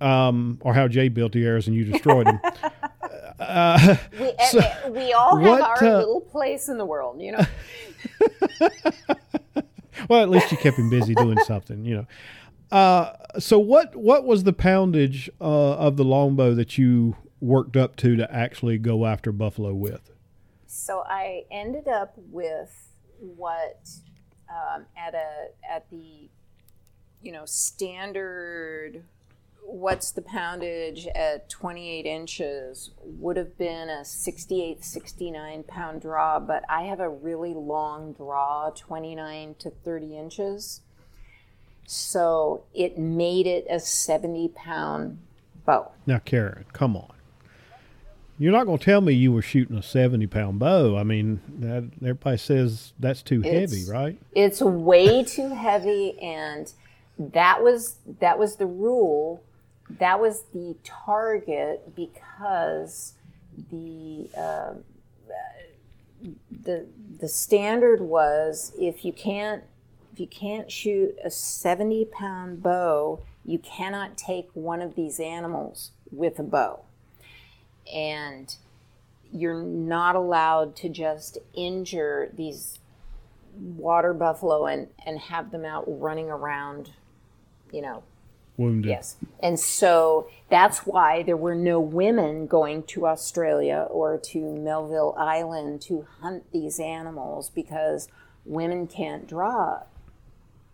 [0.00, 2.40] um, or how Jay built the arrows and you destroyed them.
[3.38, 4.60] Uh, we, so
[4.90, 7.46] we all have what, our uh, little place in the world, you know.
[10.08, 12.06] well, at least you kept him busy doing something, you know.
[12.76, 17.96] Uh, so what what was the poundage uh, of the longbow that you worked up
[17.96, 20.10] to to actually go after buffalo with?
[20.66, 22.88] So I ended up with
[23.20, 23.88] what
[24.50, 26.28] um, at a at the
[27.22, 29.04] you know standard
[29.70, 36.64] what's the poundage at 28 inches would have been a 68 69 pound draw but
[36.70, 40.80] i have a really long draw 29 to 30 inches.
[41.86, 45.18] So it made it a 70 pound
[45.64, 45.92] bow.
[46.06, 47.12] Now karen come on.
[48.40, 50.96] You're not going to tell me you were shooting a 70 pound bow.
[50.96, 54.18] I mean that everybody says that's too it's, heavy right?
[54.34, 56.72] It's way too heavy and
[57.18, 59.42] that was that was the rule
[59.90, 63.14] that was the target because
[63.70, 64.74] the uh,
[66.64, 66.86] the
[67.20, 69.64] the standard was if you can't
[70.12, 75.92] if you can't shoot a 70 pound bow you cannot take one of these animals
[76.12, 76.80] with a bow.
[77.90, 78.54] And
[79.32, 82.78] you're not allowed to just injure these
[83.56, 86.90] water buffalo and and have them out running around,
[87.72, 88.02] you know,
[88.58, 88.90] Wounded.
[88.90, 89.16] Yes.
[89.40, 95.80] And so that's why there were no women going to Australia or to Melville Island
[95.82, 98.08] to hunt these animals because
[98.44, 99.84] women can't draw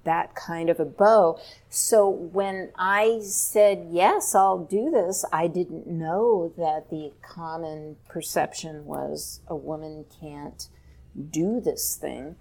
[0.04, 1.38] that kind of a bow.
[1.68, 8.86] So when I said, yes, I'll do this, I didn't know that the common perception
[8.86, 10.68] was a woman can't
[11.30, 12.36] do this thing.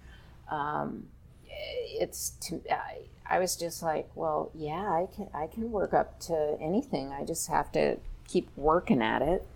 [0.50, 1.08] Um,
[1.46, 6.20] it's to, I, I was just like, well, yeah, I can I can work up
[6.20, 7.10] to anything.
[7.12, 7.98] I just have to
[8.28, 9.46] keep working at it.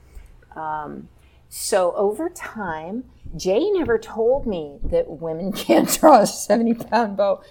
[0.57, 1.09] Um,
[1.51, 3.05] so over time,
[3.37, 7.43] Jay never told me that women can't draw a seventy pound bow.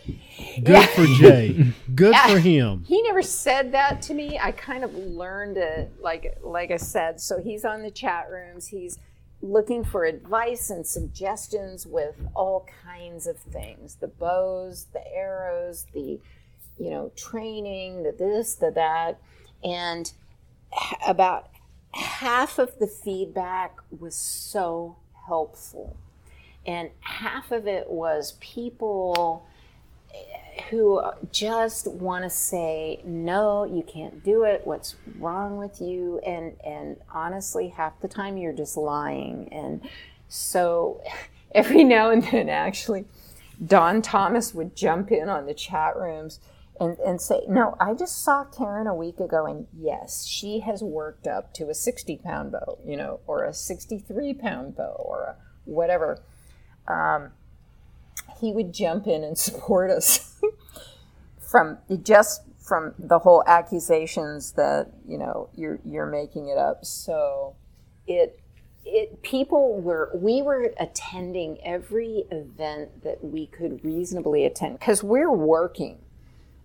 [0.64, 0.86] Good yeah.
[0.88, 1.74] for Jay.
[1.96, 2.28] Good yeah.
[2.28, 2.84] for him.
[2.88, 4.40] He never said that to me.
[4.40, 7.20] I kind of learned it, like like I said.
[7.20, 8.68] So he's on the chat rooms.
[8.68, 8.98] He's
[9.42, 13.96] looking for advice and suggestions with all kinds of things.
[13.96, 16.20] The bows the arrows the
[16.78, 19.20] you know training the this the that.
[19.64, 20.12] And
[21.06, 21.50] about
[21.94, 25.98] half of the feedback was so helpful.
[26.66, 29.48] And half of it was people
[30.70, 31.02] who
[31.32, 34.62] just want to say no you can't do it.
[34.66, 36.20] What's wrong with you?
[36.26, 39.50] And and honestly half the time you're just lying.
[39.52, 39.88] And
[40.28, 41.02] so
[41.54, 43.06] every now and then actually
[43.66, 46.40] don thomas would jump in on the chat rooms
[46.80, 50.84] and, and say no i just saw karen a week ago and yes she has
[50.84, 55.24] worked up to a 60 pound bow you know or a 63 pound bow or
[55.24, 55.36] a
[55.68, 56.20] whatever.
[56.88, 57.32] Um,
[58.40, 60.40] he would jump in and support us
[61.40, 66.86] from just from the whole accusations that you know you're you're making it up.
[66.86, 67.56] So
[68.06, 68.40] it
[68.86, 75.32] it people were we were attending every event that we could reasonably attend because we're
[75.32, 76.00] working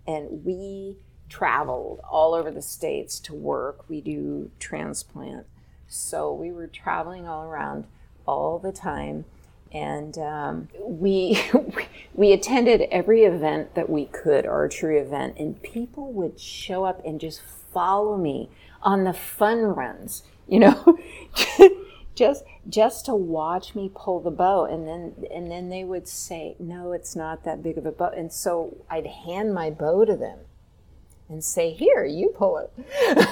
[0.05, 0.97] and we
[1.29, 3.89] traveled all over the states to work.
[3.89, 5.47] We do transplant.
[5.87, 7.85] So we were traveling all around
[8.25, 9.25] all the time
[9.73, 11.41] and um, we
[12.13, 17.19] we attended every event that we could archery event and people would show up and
[17.19, 18.49] just follow me
[18.81, 20.99] on the fun runs you know?
[22.15, 26.55] Just just to watch me pull the bow and then and then they would say
[26.59, 28.11] no it's not that big of a bow.
[28.15, 30.37] And so i'd hand my bow to them
[31.27, 32.71] and say here you pull it,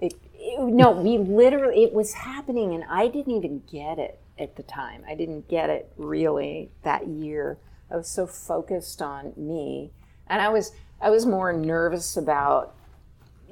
[0.00, 4.56] it, it no we literally it was happening and i didn't even get it at
[4.56, 5.04] the time.
[5.08, 7.58] I didn't get it really that year.
[7.90, 9.90] I was so focused on me,
[10.26, 12.74] and I was I was more nervous about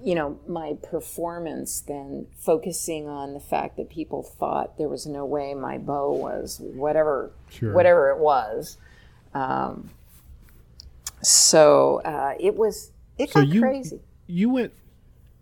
[0.02, 5.26] you know my performance than focusing on the fact that people thought there was no
[5.26, 7.72] way my bow was whatever sure.
[7.72, 8.78] whatever it was.
[9.34, 9.90] Um,
[11.22, 14.00] so uh, it was it so got you, crazy.
[14.26, 14.72] You went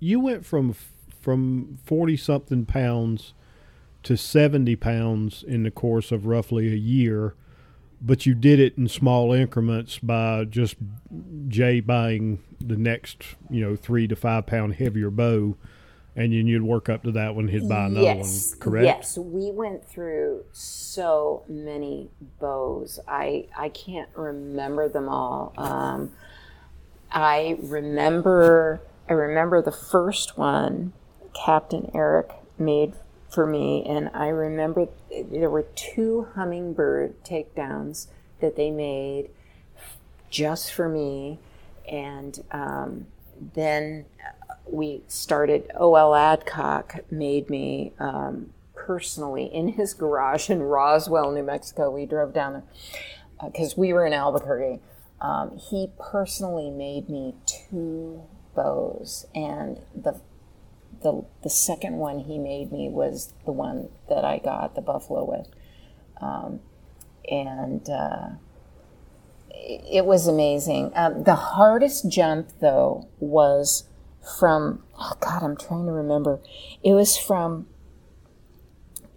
[0.01, 0.74] you went from
[1.20, 3.34] from forty something pounds
[4.05, 7.34] to 70 pounds in the course of roughly a year,
[8.01, 10.76] but you did it in small increments by just
[11.49, 15.57] Jay buying the next, you know, three to five pound heavier bow,
[16.14, 18.51] and then you'd work up to that one, he'd buy another yes.
[18.51, 18.84] one, correct?
[18.84, 22.09] Yes, we went through so many
[22.40, 22.99] bows.
[23.07, 25.53] I, I can't remember them all.
[25.57, 26.12] Um,
[27.11, 30.92] I remember I remember the first one
[31.34, 32.94] Captain Eric made
[33.31, 33.85] for me.
[33.85, 38.09] And I remember there were two hummingbird takedowns
[38.41, 39.31] that they made
[40.31, 41.39] just for me.
[41.91, 43.07] And um,
[43.55, 44.07] then
[44.66, 46.14] we started, O.L.
[46.14, 51.91] Adcock made me um, personally in his garage in Roswell, New Mexico.
[51.91, 52.62] We drove down there
[53.45, 54.81] because uh, we were in Albuquerque.
[55.20, 58.22] Um, he personally made me two
[58.55, 60.20] bows, and the
[61.03, 65.24] the the second one he made me was the one that I got the buffalo
[65.24, 65.49] with,
[66.20, 66.61] um,
[67.30, 68.28] and uh,
[69.51, 70.92] it, was amazing.
[70.94, 73.84] Um, the hardest jump though was
[74.38, 76.40] from oh God, I'm trying to remember.
[76.82, 77.66] It was from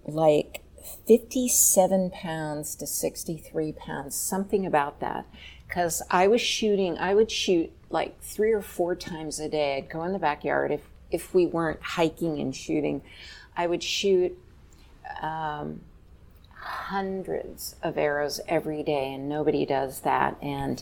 [0.05, 0.61] like
[1.07, 5.25] 57 pounds to 63 pounds, something about that.
[5.67, 9.77] Because I was shooting, I would shoot like three or four times a day.
[9.77, 10.81] I'd go in the backyard if
[11.11, 13.01] if we weren't hiking and shooting,
[13.55, 14.37] I would shoot
[15.21, 15.81] um,
[16.53, 20.37] hundreds of arrows every day, and nobody does that.
[20.41, 20.81] And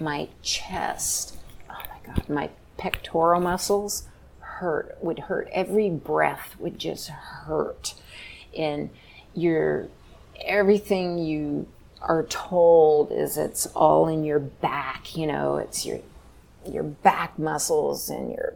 [0.00, 1.36] my chest,
[1.68, 4.06] oh my God, my pectoral muscles
[4.40, 5.48] hurt, would hurt.
[5.52, 7.94] Every breath would just hurt.
[8.56, 8.90] And
[9.34, 9.88] your
[10.44, 11.66] everything you
[12.00, 16.00] are told is it's all in your back, you know, it's your
[16.66, 18.54] your back muscles and your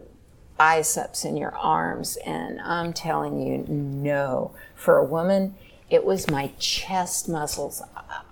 [0.63, 4.55] biceps and your arms and I'm telling you no.
[4.77, 5.57] For a woman,
[5.91, 7.83] it was my chest muscles.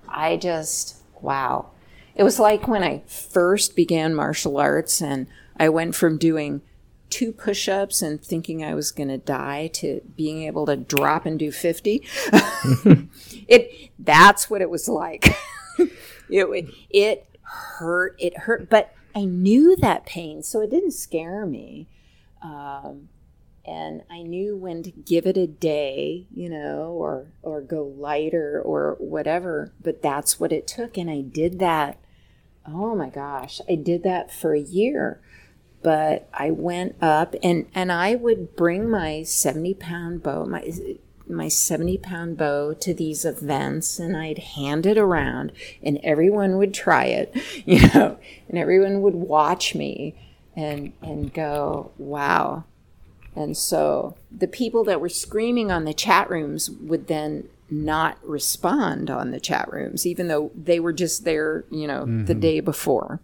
[0.08, 1.70] I just wow.
[2.14, 5.26] It was like when I first began martial arts and
[5.56, 6.62] I went from doing
[7.08, 11.26] two push ups and thinking I was going to die to being able to drop
[11.26, 12.06] and do 50.
[13.48, 15.36] it that's what it was like.
[16.28, 21.88] it it hurt, it hurt, but I knew that pain, so it didn't scare me.
[22.42, 23.08] Um,
[23.64, 28.60] and I knew when to give it a day, you know, or or go lighter
[28.60, 29.72] or whatever.
[29.82, 31.98] But that's what it took, and I did that.
[32.66, 35.20] Oh my gosh, I did that for a year.
[35.82, 40.70] But I went up, and and I would bring my seventy pound bow, my
[41.28, 46.74] my 70 pound bow to these events and I'd hand it around and everyone would
[46.74, 47.32] try it,
[47.64, 48.18] you know,
[48.48, 50.16] and everyone would watch me
[50.60, 52.64] and and go, "Wow,
[53.34, 59.10] and so the people that were screaming on the chat rooms would then not respond
[59.10, 62.24] on the chat rooms, even though they were just there, you know, mm-hmm.
[62.24, 63.20] the day before.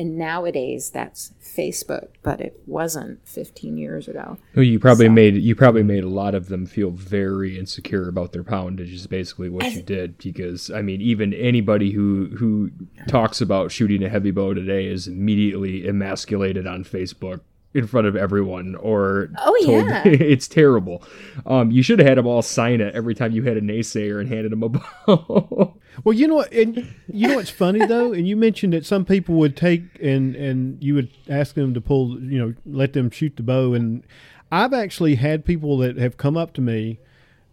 [0.00, 4.38] And nowadays that's Facebook, but it wasn't 15 years ago.
[4.56, 5.12] Well, you probably so.
[5.12, 9.06] made you probably made a lot of them feel very insecure about their poundage is
[9.06, 12.70] basically what you did because I mean even anybody who who
[13.08, 17.40] talks about shooting a heavy bow today is immediately emasculated on Facebook
[17.74, 21.04] in front of everyone or oh yeah it's terrible
[21.44, 24.18] um, you should have had them all sign it every time you had a naysayer
[24.18, 24.68] and handed them a
[25.06, 26.76] bow well you know what and
[27.12, 30.82] you know what's funny though and you mentioned that some people would take and and
[30.82, 34.04] you would ask them to pull you know let them shoot the bow and
[34.52, 36.98] i've actually had people that have come up to me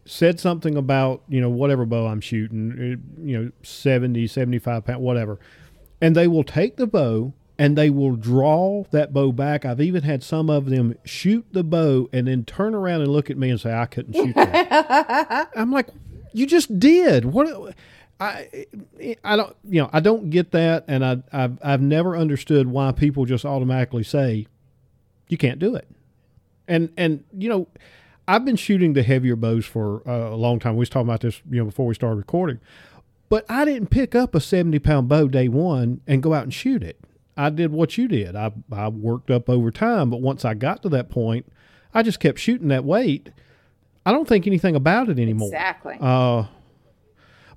[0.05, 5.01] said something about you know whatever bow i'm shooting uh, you know 70 75 pound
[5.01, 5.39] whatever
[6.01, 9.65] and they will take the bow and they will draw that bow back.
[9.65, 13.29] I've even had some of them shoot the bow and then turn around and look
[13.29, 15.87] at me and say, "I couldn't shoot that." I'm like,
[16.33, 17.75] "You just did." What?
[18.19, 18.65] I
[19.23, 22.91] I don't you know I don't get that, and I I've I've never understood why
[22.91, 24.47] people just automatically say,
[25.27, 25.87] "You can't do it,"
[26.67, 27.67] and and you know.
[28.29, 30.73] I've been shooting the heavier bows for uh, a long time.
[30.73, 32.59] We was talking about this, you know, before we started recording.
[33.29, 36.53] But I didn't pick up a 70 pound bow day one and go out and
[36.53, 36.99] shoot it.
[37.37, 38.35] I did what you did.
[38.35, 41.45] I, I worked up over time, but once I got to that point,
[41.93, 43.29] I just kept shooting that weight.
[44.05, 45.47] I don't think anything about it anymore.
[45.49, 45.97] Exactly.
[46.01, 46.45] Uh,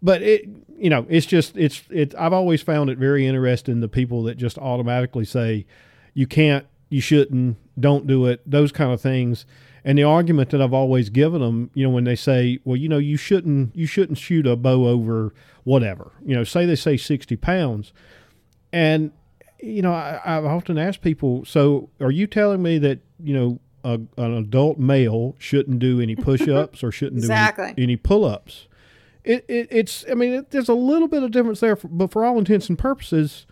[0.02, 0.48] but it,
[0.78, 2.14] you know, it's just it's it.
[2.18, 5.66] I've always found it very interesting the people that just automatically say,
[6.14, 9.46] "You can't, you shouldn't, don't do it," those kind of things.
[9.82, 12.88] And the argument that I've always given them, you know, when they say, "Well, you
[12.88, 15.34] know, you shouldn't, you shouldn't shoot a bow over
[15.64, 17.92] whatever," you know, say they say sixty pounds,
[18.72, 19.12] and
[19.62, 23.60] you know, I, have often asked people, so are you telling me that, you know,
[23.84, 27.66] a, an adult male shouldn't do any push ups or shouldn't exactly.
[27.66, 28.68] do any, any pull ups?
[29.24, 32.10] It, it, it's, I mean, it, there's a little bit of difference there, for, but
[32.10, 33.46] for all intents and purposes,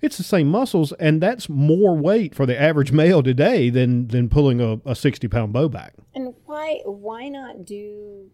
[0.00, 4.28] it's the same muscles, and that's more weight for the average male today than than
[4.28, 5.94] pulling a, a sixty pound bow back.
[6.12, 8.30] And why why not do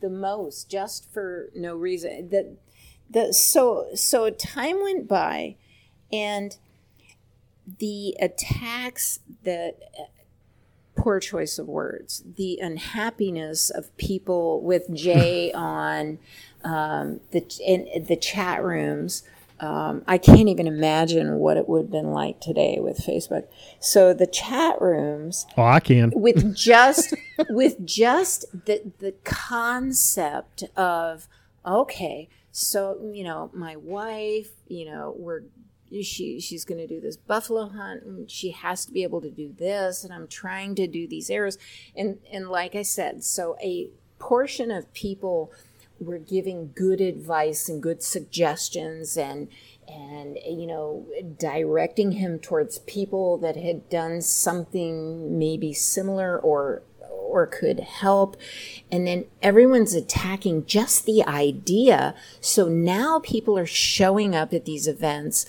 [0.00, 2.30] the most just for no reason?
[2.30, 2.56] That
[3.10, 5.56] the so so time went by
[6.10, 6.56] and
[7.78, 9.76] the attacks that
[11.02, 16.18] poor choice of words the unhappiness of people with jay on
[16.62, 19.22] um, the in the chat rooms
[19.60, 23.46] um, I can't even imagine what it would have been like today with Facebook.
[23.78, 25.46] So the chat rooms.
[25.56, 26.12] Oh, I can.
[26.14, 27.14] With just
[27.50, 31.28] with just the the concept of
[31.64, 35.42] okay, so you know, my wife, you know, we're
[36.02, 39.30] she she's going to do this buffalo hunt and she has to be able to
[39.30, 41.58] do this and i'm trying to do these arrows
[41.96, 43.88] and and like i said so a
[44.18, 45.52] portion of people
[45.98, 49.48] were giving good advice and good suggestions and
[49.88, 51.06] and you know
[51.38, 56.82] directing him towards people that had done something maybe similar or
[57.30, 58.36] or could help.
[58.90, 62.14] And then everyone's attacking just the idea.
[62.40, 65.46] So now people are showing up at these events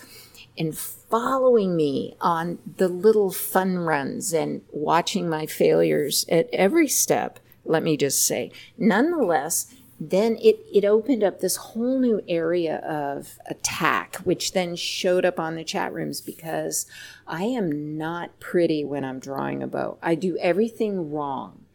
[0.58, 7.40] and following me on the little fun runs and watching my failures at every step,
[7.66, 8.52] let me just say.
[8.78, 15.26] Nonetheless, then it, it opened up this whole new area of attack, which then showed
[15.26, 16.88] up on the chat rooms because
[17.28, 20.00] I am not pretty when I'm drawing a bow.
[20.02, 21.66] I do everything wrong.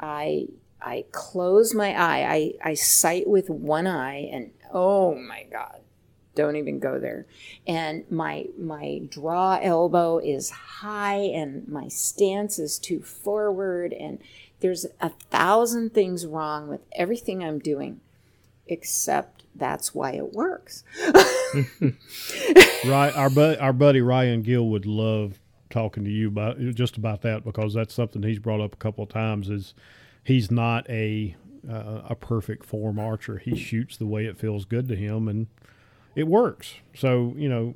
[0.00, 0.48] I
[0.84, 2.54] I close my eye.
[2.64, 5.81] I, I sight with one eye, and oh my God,
[6.34, 7.26] don't even go there.
[7.66, 14.18] And my my draw elbow is high, and my stance is too forward, and
[14.60, 18.00] there's a thousand things wrong with everything I'm doing,
[18.66, 20.84] except that's why it works.
[22.86, 25.38] right, our bu- our buddy Ryan Gill would love
[25.70, 29.04] talking to you about just about that because that's something he's brought up a couple
[29.04, 29.50] of times.
[29.50, 29.74] Is
[30.24, 31.36] he's not a
[31.68, 33.38] uh, a perfect form archer.
[33.38, 35.46] He shoots the way it feels good to him, and
[36.14, 36.74] it works.
[36.94, 37.74] So you know,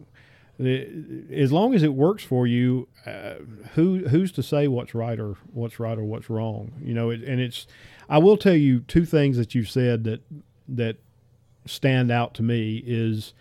[0.58, 3.34] as long as it works for you, uh,
[3.74, 6.72] who who's to say what's right or what's right or what's wrong?
[6.82, 7.66] You know, it, and it's.
[8.08, 10.22] I will tell you two things that you said that
[10.68, 10.96] that
[11.66, 13.34] stand out to me is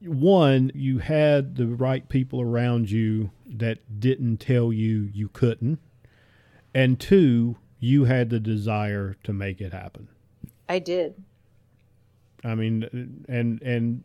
[0.00, 5.78] one, you had the right people around you that didn't tell you you couldn't,
[6.74, 10.08] and two, you had the desire to make it happen.
[10.68, 11.22] I did.
[12.44, 14.04] I mean, and and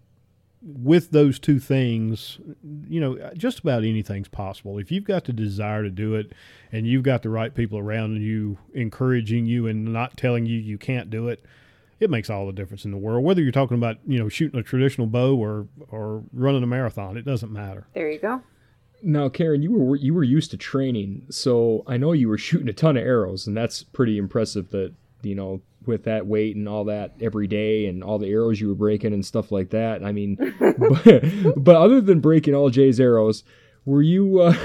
[0.62, 2.40] with those two things,
[2.88, 4.80] you know, just about anything's possible.
[4.80, 6.34] If you've got the desire to do it
[6.72, 10.80] and you've got the right people around you encouraging you and not telling you you
[10.80, 11.46] can't do it,
[12.00, 13.24] it makes all the difference in the world.
[13.24, 17.16] Whether you're talking about, you know, shooting a traditional bow or or running a marathon,
[17.16, 17.88] it doesn't matter.
[17.94, 18.42] There you go.
[19.04, 22.70] Now, Karen, you were you were used to training, so I know you were shooting
[22.70, 24.72] a ton of arrows, and that's pretty impressive.
[24.72, 28.60] That you know, with that weight and all that every day, and all the arrows
[28.60, 30.04] you were breaking and stuff like that.
[30.04, 33.44] I mean, but, but other than breaking all Jay's arrows,
[33.86, 34.56] were you uh,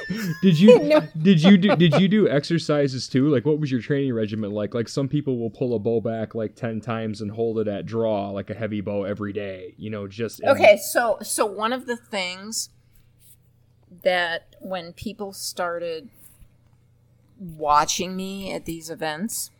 [0.42, 1.00] did you no.
[1.20, 4.74] did you do did you do exercises too like what was your training regimen like
[4.74, 7.86] like some people will pull a bow back like 10 times and hold it at
[7.86, 11.86] draw like a heavy bow every day you know just okay so so one of
[11.86, 12.70] the things
[14.02, 16.08] that when people started
[17.38, 19.50] watching me at these events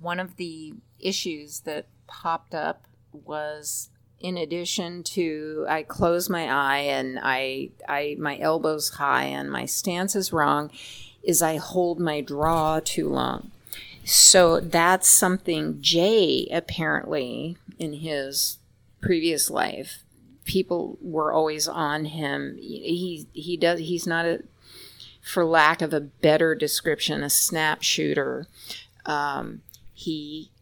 [0.00, 3.90] one of the issues that popped up was
[4.20, 9.64] in addition to I close my eye and I I my elbows high and my
[9.64, 10.70] stance is wrong
[11.22, 13.50] is I hold my draw too long.
[14.04, 18.58] So that's something Jay apparently in his
[19.00, 20.02] previous life
[20.48, 22.56] people were always on him.
[22.58, 24.42] He he does he's not a
[25.22, 28.48] for lack of a better description a snap shooter.
[29.06, 29.60] Um,
[29.98, 30.52] he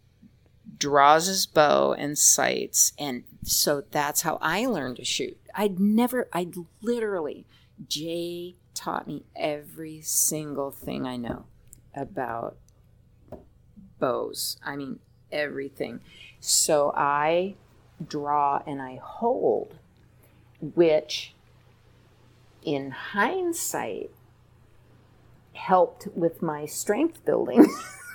[0.79, 5.39] draws his bow and sights and so that's how I learned to shoot.
[5.55, 7.47] I'd never, I'd literally,
[7.87, 11.45] Jay taught me every single thing I know
[11.95, 12.57] about
[13.99, 14.57] bows.
[14.65, 16.01] I mean, everything.
[16.41, 17.57] So I
[18.09, 19.75] draw and I hold,
[20.61, 21.35] which
[22.65, 24.11] in hindsight
[25.53, 27.67] helped with my strength building.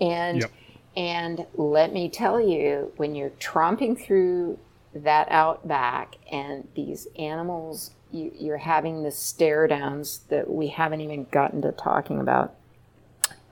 [0.00, 0.50] and yep.
[0.96, 4.58] And let me tell you, when you're tromping through
[4.94, 11.26] that outback and these animals, you, are having the stare downs that we haven't even
[11.30, 12.54] gotten to talking about.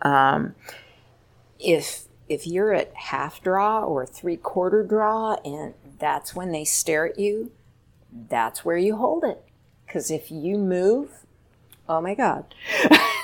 [0.02, 0.54] Um,
[1.60, 7.06] if if you're at half draw or three quarter draw, and that's when they stare
[7.06, 7.52] at you,
[8.28, 9.42] that's where you hold it.
[9.86, 11.10] Because if you move,
[11.88, 12.52] oh my God.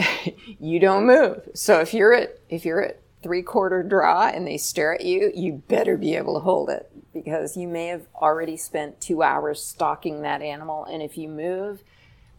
[0.60, 1.48] you don't move.
[1.54, 5.32] So if you're at if you're at three quarter draw and they stare at you,
[5.34, 9.62] you better be able to hold it because you may have already spent two hours
[9.62, 11.82] stalking that animal, and if you move,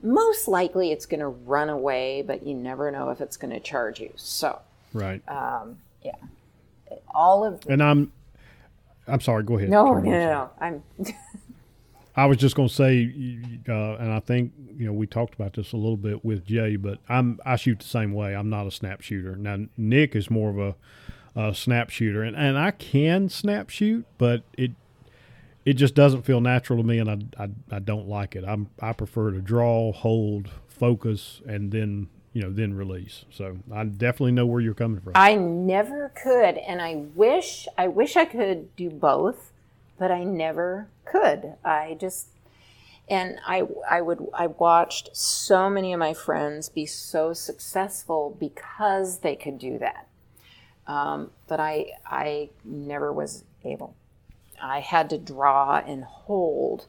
[0.01, 3.59] most likely it's going to run away, but you never know if it's going to
[3.59, 4.11] charge you.
[4.15, 4.59] So
[4.93, 6.15] right, um, yeah,
[7.13, 8.11] all of and I'm
[9.07, 9.43] I'm sorry.
[9.43, 9.69] Go ahead.
[9.69, 10.49] No, no, no, no.
[10.59, 10.83] I'm.
[12.15, 15.53] I was just going to say, uh, and I think you know we talked about
[15.53, 18.35] this a little bit with Jay, but I'm I shoot the same way.
[18.35, 19.35] I'm not a snap shooter.
[19.35, 20.75] Now Nick is more of a,
[21.39, 24.71] a snap shooter, and, and I can snap shoot, but it
[25.65, 28.43] it just doesn't feel natural to me, and I, I, I don't like it.
[28.47, 33.25] I'm I prefer to draw, hold, focus, and then you know then release.
[33.31, 35.13] So I definitely know where you're coming from.
[35.15, 39.52] I never could, and I wish I wish I could do both
[39.97, 41.55] but I never could.
[41.63, 42.27] I just
[43.09, 49.19] and I I would I watched so many of my friends be so successful because
[49.19, 50.07] they could do that.
[50.87, 53.95] Um, but I I never was able.
[54.61, 56.85] I had to draw and hold,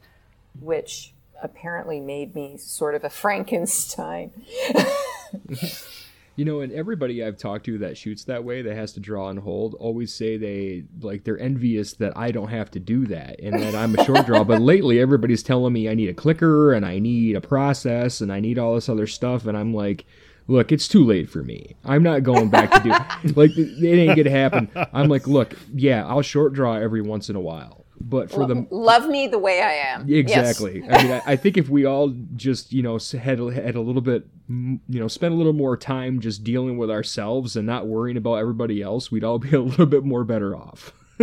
[0.59, 4.31] which apparently made me sort of a Frankenstein.
[6.35, 9.29] You know, and everybody I've talked to that shoots that way, that has to draw
[9.29, 13.39] and hold, always say they like they're envious that I don't have to do that
[13.39, 14.43] and that I'm a short draw.
[14.43, 18.33] but lately, everybody's telling me I need a clicker and I need a process and
[18.33, 20.05] I need all this other stuff, and I'm like,
[20.47, 21.75] look, it's too late for me.
[21.85, 22.89] I'm not going back to do
[23.35, 24.69] like it ain't gonna happen.
[24.93, 27.84] I'm like, look, yeah, I'll short draw every once in a while.
[27.99, 30.11] But for the love me the way I am.
[30.11, 30.81] Exactly.
[30.81, 30.89] Yes.
[30.99, 34.01] I mean, I, I, think if we all just, you know, had, had a little
[34.01, 38.17] bit, you know, spend a little more time just dealing with ourselves and not worrying
[38.17, 40.93] about everybody else, we'd all be a little bit more better off.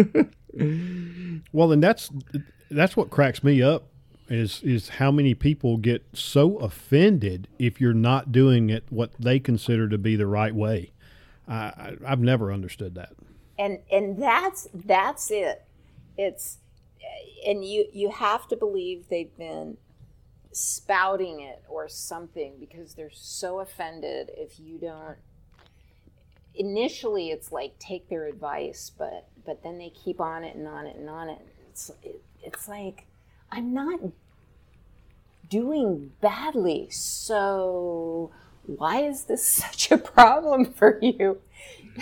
[1.53, 2.11] well, and that's
[2.71, 3.89] that's what cracks me up
[4.29, 9.39] is is how many people get so offended if you're not doing it what they
[9.39, 10.91] consider to be the right way.
[11.47, 13.13] I, I've never understood that.
[13.59, 15.65] And and that's that's it.
[16.17, 16.59] It's
[17.47, 19.77] and you you have to believe they've been
[20.53, 25.17] spouting it or something because they're so offended if you don't
[26.55, 30.87] initially it's like take their advice but but then they keep on it and on
[30.87, 31.39] it and on it.
[31.71, 33.07] It's it, it's like
[33.51, 34.01] i'm not
[35.49, 38.31] doing badly so
[38.67, 41.39] why is this such a problem for you?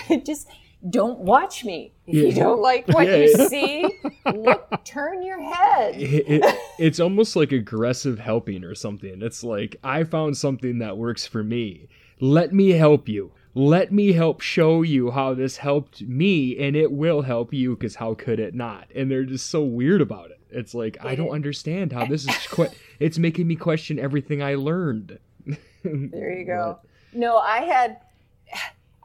[0.24, 0.48] Just
[0.88, 1.92] don't watch me.
[2.06, 2.22] If yeah.
[2.22, 3.16] you don't like what yeah.
[3.16, 5.94] you see look turn your head.
[6.00, 9.22] It, it, it's almost like aggressive helping or something.
[9.22, 11.88] It's like i found something that works for me.
[12.20, 13.32] Let me help you.
[13.54, 17.96] Let me help show you how this helped me and it will help you because
[17.96, 18.88] how could it not?
[18.94, 20.40] And they're just so weird about it.
[20.50, 22.68] It's like i don't understand how this is qu-
[22.98, 25.18] it's making me question everything i learned.
[25.82, 26.78] There you go.
[26.82, 28.00] But, no i had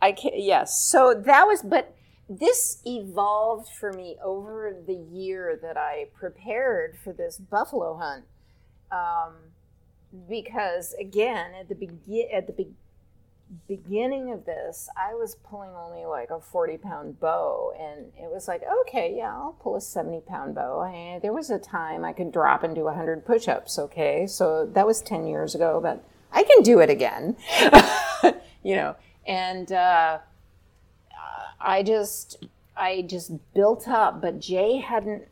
[0.02, 0.80] I can yes.
[0.80, 1.96] So that was, but
[2.30, 8.26] this evolved for me over the year that I prepared for this buffalo hunt.
[8.92, 9.34] Um,
[10.30, 12.76] because again, at the begin at the be-
[13.68, 18.48] beginning of this, I was pulling only like a forty pound bow, and it was
[18.48, 20.84] like, okay, yeah, I'll pull a seventy pound bow.
[20.84, 23.78] And there was a time I could drop and do hundred push ups.
[23.78, 27.36] Okay, so that was ten years ago, but I can do it again.
[28.64, 30.20] you know, and uh,
[31.60, 32.46] I just
[32.76, 34.22] I just built up.
[34.22, 35.28] But Jay hadn't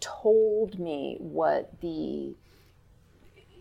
[0.00, 2.34] told me what the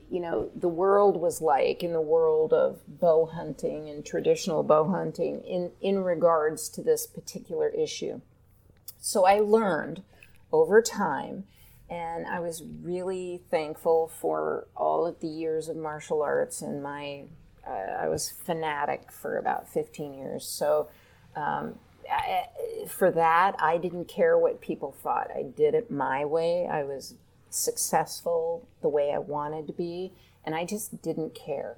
[0.09, 4.87] you know the world was like in the world of bow hunting and traditional bow
[4.87, 8.21] hunting in in regards to this particular issue.
[8.99, 10.03] So I learned
[10.51, 11.45] over time
[11.89, 17.23] and I was really thankful for all of the years of martial arts and my
[17.67, 20.45] uh, I was fanatic for about 15 years.
[20.45, 20.87] So
[21.35, 21.75] um,
[22.11, 22.45] I,
[22.87, 25.29] for that, I didn't care what people thought.
[25.35, 26.67] I did it my way.
[26.67, 27.15] I was
[27.49, 30.13] successful the way I wanted to be,
[30.45, 31.77] and I just didn't care.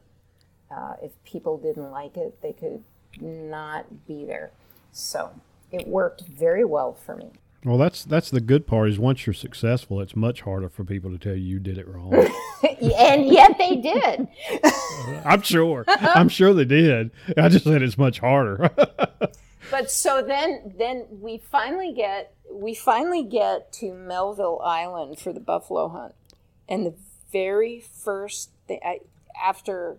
[0.71, 2.83] Uh, if people didn't like it, they could
[3.19, 4.51] not be there.
[4.91, 5.31] So
[5.71, 7.31] it worked very well for me.
[7.65, 11.11] Well, that's that's the good part is once you're successful, it's much harder for people
[11.11, 12.13] to tell you you did it wrong.
[12.63, 14.27] and yet they did.
[15.25, 15.83] I'm sure.
[15.87, 17.11] I'm sure they did.
[17.37, 18.69] I just said it's much harder.
[19.71, 25.41] but so then then we finally get we finally get to Melville Island for the
[25.41, 26.15] buffalo hunt.
[26.69, 26.93] And the
[27.31, 28.99] very first thing I,
[29.43, 29.97] after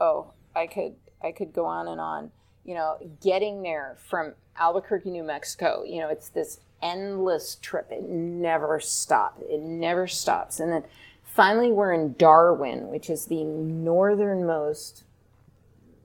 [0.00, 2.32] oh, I could I could go on and on.
[2.64, 7.88] You know, getting there from Albuquerque, New Mexico, you know, it's this endless trip.
[7.90, 9.42] It never stops.
[9.48, 10.60] It never stops.
[10.60, 10.84] And then
[11.22, 15.04] finally, we're in Darwin, which is the northernmost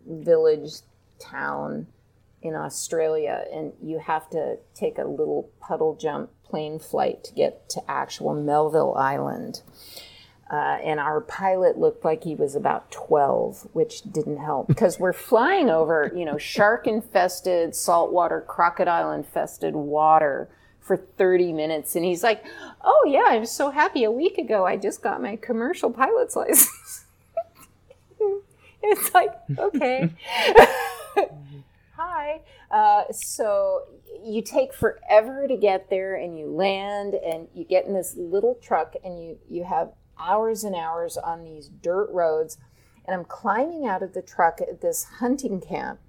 [0.06, 0.82] village
[1.20, 1.88] town
[2.42, 3.46] in Australia.
[3.52, 8.34] And you have to take a little puddle jump plane flight to get to actual
[8.34, 9.62] Melville Island.
[10.50, 15.12] Uh, and our pilot looked like he was about 12, which didn't help because we're
[15.12, 20.48] flying over, you know, shark infested, saltwater, crocodile infested water
[20.88, 21.96] for 30 minutes.
[21.96, 22.44] And he's like,
[22.82, 24.06] Oh, yeah, I'm so happy.
[24.06, 27.06] A week ago, I just got my commercial pilot's license.
[28.82, 30.10] it's like, okay.
[31.96, 32.42] Hi.
[32.72, 33.82] Uh, so
[34.24, 38.56] you take forever to get there and you land and you get in this little
[38.56, 42.58] truck and you, you have hours and hours on these dirt roads.
[43.06, 46.00] And I'm climbing out of the truck at this hunting camp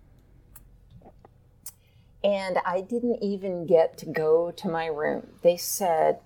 [2.22, 5.28] and I didn't even get to go to my room.
[5.42, 6.20] They said,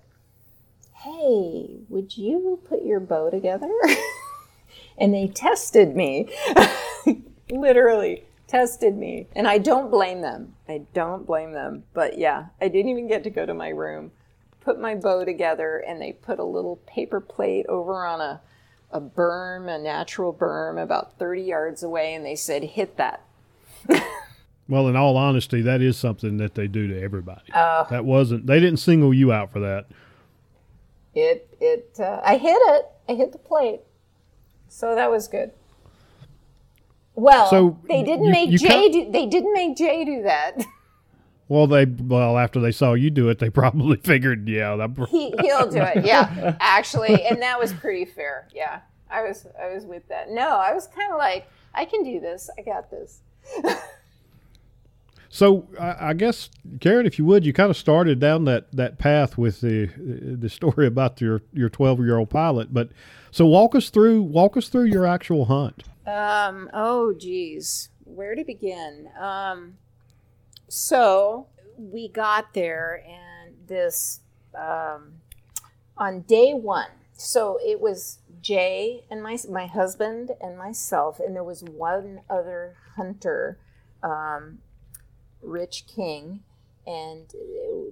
[0.93, 3.71] Hey, would you put your bow together?
[4.97, 6.29] and they tested me,
[7.51, 9.27] literally tested me.
[9.35, 10.55] And I don't blame them.
[10.69, 11.83] I don't blame them.
[11.93, 14.11] But yeah, I didn't even get to go to my room,
[14.61, 18.41] put my bow together, and they put a little paper plate over on a,
[18.91, 23.23] a berm, a natural berm, about 30 yards away, and they said, Hit that.
[24.69, 27.51] Well, in all honesty, that is something that they do to everybody.
[27.53, 29.85] Uh, that wasn't they didn't single you out for that.
[31.13, 32.85] It it uh, I hit it.
[33.09, 33.81] I hit the plate,
[34.69, 35.51] so that was good.
[37.15, 39.11] Well, So, they didn't you- make you Jay do.
[39.11, 40.65] They didn't make Jay do that.
[41.49, 45.35] Well, they well after they saw you do it, they probably figured, yeah, that, he
[45.41, 46.03] he'll do it.
[46.05, 48.47] Yeah, actually, and that was pretty fair.
[48.55, 48.79] Yeah,
[49.11, 50.31] I was I was with that.
[50.31, 51.45] No, I was kind of like,
[51.75, 52.49] I can do this.
[52.57, 53.19] I got this.
[55.33, 58.99] So I, I guess, Karen, if you would, you kind of started down that, that
[58.99, 62.71] path with the the story about your your twelve year old pilot.
[62.71, 62.89] But
[63.31, 65.85] so walk us through walk us through your actual hunt.
[66.05, 66.69] Um.
[66.71, 69.09] Oh, geez, where to begin?
[69.19, 69.77] Um.
[70.69, 74.19] So we got there, and this
[74.53, 75.13] um,
[75.97, 76.91] on day one.
[77.13, 82.75] So it was Jay and my my husband and myself, and there was one other
[82.97, 83.57] hunter,
[84.03, 84.59] um,
[85.43, 86.41] Rich King,
[86.85, 87.33] and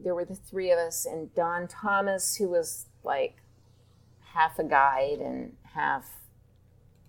[0.03, 3.37] there were the three of us, and Don Thomas, who was like
[4.33, 6.21] half a guide and half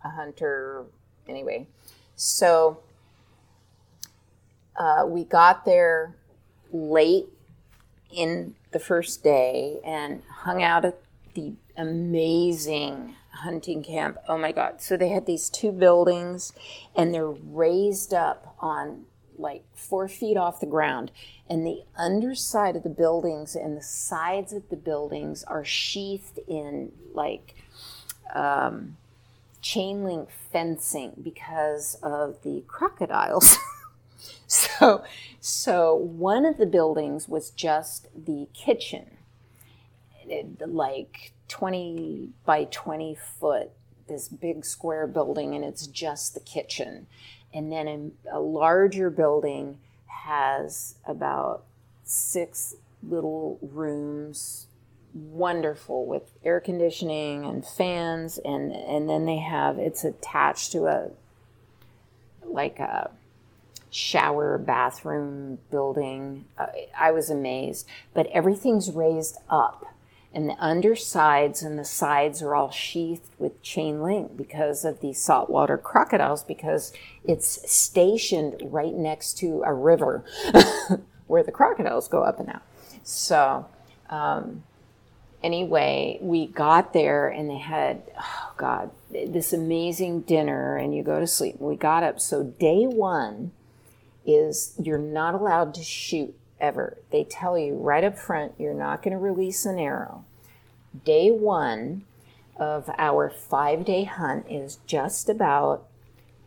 [0.05, 0.85] a hunter
[1.29, 1.67] anyway.
[2.17, 2.81] So
[4.77, 6.15] uh, we got there
[6.73, 7.27] late
[8.11, 10.99] in the first day and hung out at
[11.35, 14.19] the amazing hunting camp.
[14.29, 14.81] Oh my god.
[14.81, 16.53] So they had these two buildings
[16.95, 19.05] and they're raised up on
[19.39, 21.11] like four feet off the ground
[21.49, 26.93] and the underside of the buildings and the sides of the buildings are sheathed in
[27.15, 27.55] like
[28.35, 28.97] um,
[29.61, 33.59] chain link fencing because of the crocodiles.
[34.47, 35.03] so,
[35.41, 39.17] so one of the buildings was just the kitchen,
[40.27, 43.71] It- like 20 by 20 foot,
[44.09, 47.07] this big square building, and it's just the kitchen.
[47.55, 51.65] And then a, a larger building has about
[52.05, 54.67] six little rooms
[55.15, 58.39] wonderful with air conditioning and fans.
[58.39, 61.11] And and then they have it's attached to a
[62.45, 63.11] like a
[63.91, 66.47] shower bathroom building.
[66.57, 66.67] Uh,
[66.99, 69.85] i was amazed but everything's raised up
[70.35, 75.21] and the undersides and the sides are all sheathed with chain link because of these
[75.21, 76.93] saltwater crocodiles because
[77.25, 80.25] it's stationed right next to a river
[81.27, 82.63] where the crocodiles go up and out
[83.03, 83.67] so
[84.09, 84.63] um,
[85.43, 91.21] anyway, we got there and they had, oh God, this amazing dinner, and you go
[91.21, 91.57] to sleep.
[91.59, 92.21] We got up.
[92.21, 93.53] So, day one
[94.25, 96.97] is you're not allowed to shoot ever.
[97.11, 100.25] They tell you right up front, you're not going to release an arrow.
[101.05, 102.05] Day one
[102.57, 105.87] of our five day hunt is just about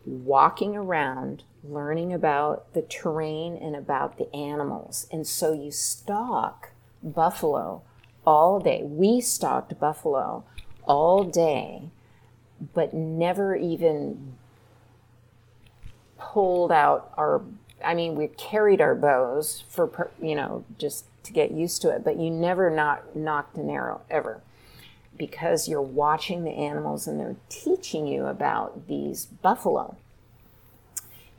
[0.04, 5.06] walking around, learning about the terrain and about the animals.
[5.12, 6.70] And so you stalk
[7.02, 7.82] buffalo
[8.26, 8.82] all day.
[8.82, 10.44] We stalked buffalo
[10.84, 11.90] all day,
[12.74, 14.34] but never even
[16.18, 17.42] pulled out our.
[17.84, 22.04] I mean, we carried our bows for you know just to get used to it,
[22.04, 24.40] but you never not nocked an arrow ever
[25.16, 29.96] because you're watching the animals and they're teaching you about these buffalo.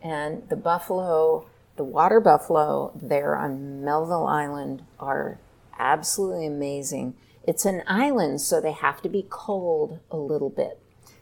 [0.02, 5.38] And the buffalo, the water buffalo there on Melville Island are
[5.78, 7.16] absolutely amazing.
[7.44, 10.80] It's an island, so they have to be cold a little bit.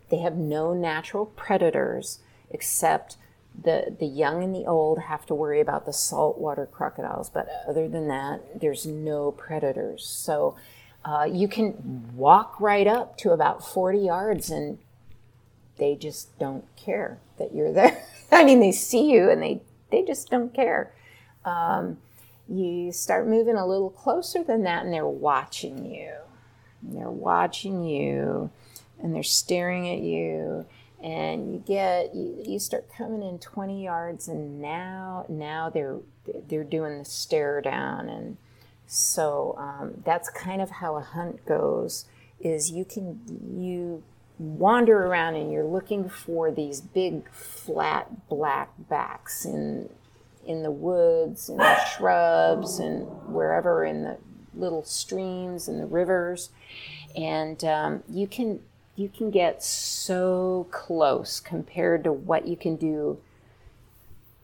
[0.09, 3.17] They have no natural predators except
[3.63, 7.87] the, the young and the old have to worry about the saltwater crocodiles, but other
[7.87, 10.05] than that, there's no predators.
[10.05, 10.55] So
[11.03, 14.79] uh, you can walk right up to about 40 yards and
[15.77, 18.03] they just don't care that you're there.
[18.31, 20.93] I mean, they see you and they, they just don't care.
[21.43, 21.97] Um,
[22.47, 26.11] you start moving a little closer than that and they're watching you.
[26.81, 28.49] And they're watching you
[29.01, 30.65] and they're staring at you
[31.03, 35.99] and you get you, you start coming in 20 yards and now now they're
[36.47, 38.09] they're doing the stare down.
[38.09, 38.37] And
[38.87, 42.05] so um, that's kind of how a hunt goes
[42.39, 43.19] is you can
[43.57, 44.03] you
[44.37, 49.89] wander around and you're looking for these big flat black backs in
[50.45, 54.17] in the woods and the shrubs and wherever in the
[54.53, 56.49] little streams and the rivers.
[57.15, 58.59] And um, you can
[58.95, 63.17] you can get so close compared to what you can do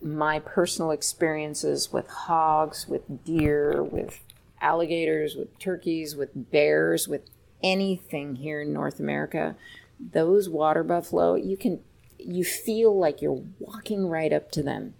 [0.02, 4.20] my personal experiences with hogs with deer with
[4.60, 7.22] alligators with turkeys with bears with
[7.64, 9.56] anything here in north america.
[10.00, 11.82] Those water buffalo you can
[12.26, 14.94] you feel like you're walking right up to them.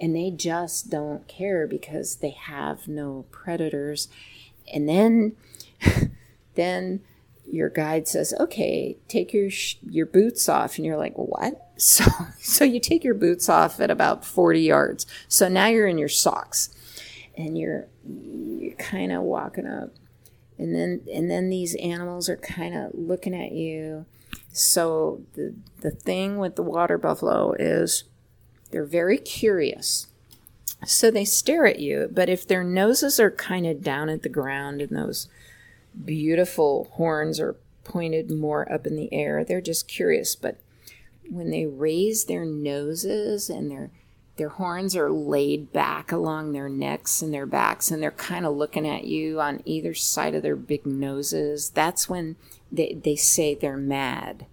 [0.00, 4.08] And they just don't care because they have no predators.
[4.72, 5.36] And then
[6.54, 7.00] then
[7.50, 12.04] your guide says okay take your sh- your boots off and you're like what So,
[12.38, 15.06] so you take your boots off at about 40 yards.
[15.26, 16.72] So now you're in your socks
[17.36, 19.90] and you're, you're kind of walking up
[20.56, 24.06] and then, and then these animals are kind of looking at you.
[24.52, 28.04] So the, the thing with the water buffalo is
[28.70, 30.06] they're very curious.
[30.86, 34.28] So they stare at you, but if their noses are kind of down at the
[34.28, 35.28] ground and those
[36.04, 40.34] beautiful horns are pointed more up in the air, they're just curious.
[40.34, 40.58] But
[41.28, 43.90] when they raise their noses and their
[44.36, 48.56] their horns are laid back along their necks and their backs and they're kind of
[48.56, 52.34] looking at you on either side of their big noses that's when
[52.70, 54.46] they, they say they're mad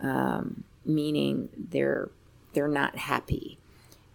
[0.00, 2.10] um, meaning they're
[2.54, 3.58] they're not happy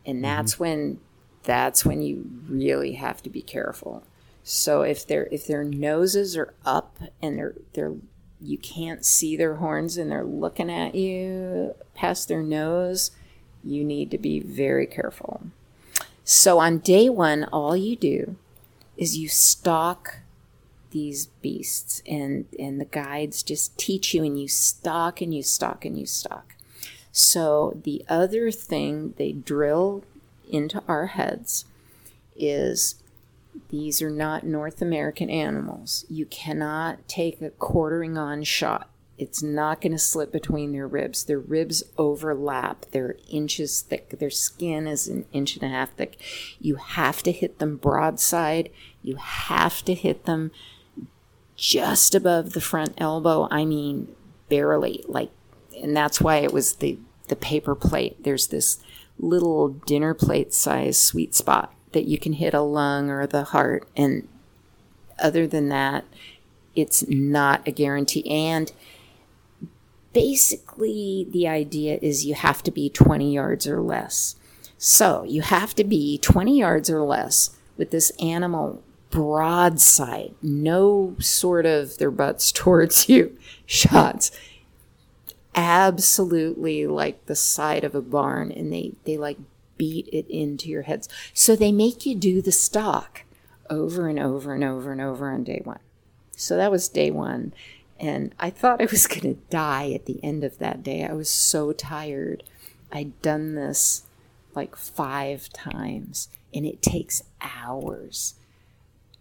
[0.06, 0.64] and that's mm-hmm.
[0.64, 1.00] when
[1.44, 4.04] that's when you really have to be careful
[4.48, 7.96] so if their if their noses are up and they're they're
[8.40, 13.10] you can't see their horns and they're looking at you past their nose,
[13.64, 15.42] you need to be very careful.
[16.24, 18.36] So on day one, all you do
[18.98, 20.20] is you stalk
[20.92, 25.84] these beasts and and the guides just teach you and you stalk and you stalk
[25.84, 26.56] and you stalk
[27.12, 30.06] so the other thing they drill
[30.50, 31.66] into our heads
[32.34, 32.96] is
[33.70, 36.06] these are not North American animals.
[36.10, 38.90] You cannot take a quartering on shot.
[39.18, 41.24] It's not going to slip between their ribs.
[41.24, 42.86] Their ribs overlap.
[42.92, 44.20] They're inches thick.
[44.20, 46.20] Their skin is an inch and a half thick.
[46.60, 48.70] You have to hit them broadside.
[49.02, 50.52] You have to hit them
[51.56, 53.48] just above the front elbow.
[53.50, 54.14] I mean,
[54.50, 55.04] barely.
[55.08, 55.32] Like,
[55.82, 58.24] and that's why it was the the paper plate.
[58.24, 58.80] There's this
[59.18, 63.88] little dinner plate size sweet spot that you can hit a lung or the heart.
[63.96, 64.28] And
[65.18, 66.04] other than that,
[66.76, 68.30] it's not a guarantee.
[68.30, 68.72] And
[70.14, 74.36] basically, the idea is you have to be 20 yards or less.
[74.78, 81.66] So you have to be 20 yards or less with this animal broadside, no sort
[81.66, 84.32] of their butts towards you shots.
[85.56, 89.38] Absolutely like the side of a barn, and they, they like
[89.78, 91.10] beat it into your heads.
[91.34, 93.24] So they make you do the stock
[93.70, 95.80] over and over and over and over on day one.
[96.36, 97.54] So that was day one.
[98.00, 101.06] And I thought I was going to die at the end of that day.
[101.06, 102.44] I was so tired.
[102.92, 104.04] I'd done this
[104.54, 108.36] like five times, and it takes hours.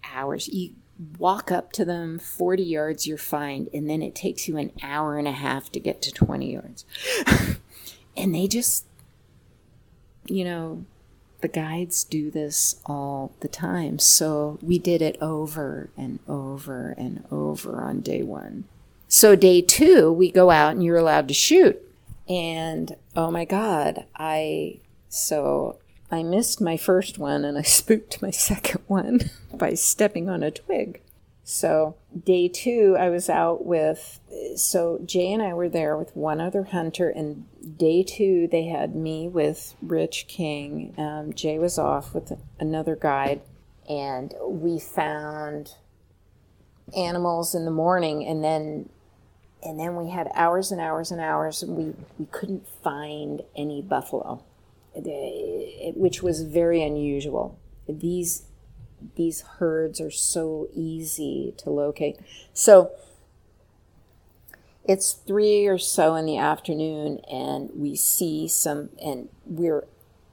[0.05, 0.48] Hours.
[0.48, 0.74] You
[1.18, 5.18] walk up to them 40 yards, you're fine, and then it takes you an hour
[5.18, 6.84] and a half to get to 20 yards.
[8.16, 8.86] and they just
[10.27, 10.85] you know,
[11.41, 13.99] the guides do this all the time.
[13.99, 18.64] So we did it over and over and over on day one.
[19.09, 21.81] So day two, we go out and you're allowed to shoot.
[22.29, 24.79] And oh my God, I,
[25.11, 25.77] so
[26.11, 30.51] I missed my first one and I spooked my second one by stepping on a
[30.51, 31.01] twig.
[31.47, 34.18] So, day two, I was out with,
[34.57, 37.45] so Jay and I were there with one other hunter, and
[37.76, 40.95] day two, they had me with Rich King.
[40.97, 43.42] Um, Jay was off with another guide,
[43.86, 45.74] and we found
[46.97, 48.88] animals in the morning, and then
[49.62, 53.80] and then we had hours and hours and hours, and we, we couldn't find any
[53.80, 54.42] buffalo,
[54.95, 57.59] which was very unusual.
[57.88, 58.45] These
[59.16, 62.18] these herds are so easy to locate.
[62.52, 62.92] So
[64.84, 69.84] it's three or so in the afternoon, and we see some, and we're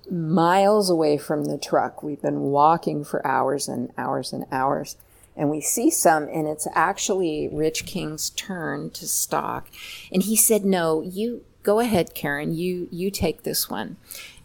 [0.10, 2.04] miles away from the truck.
[2.04, 4.98] We've been walking for hours and hours and hours.
[5.38, 9.70] And we see some, and it's actually Rich King's turn to stalk.
[10.12, 13.96] And he said, No, you go ahead, Karen, you you take this one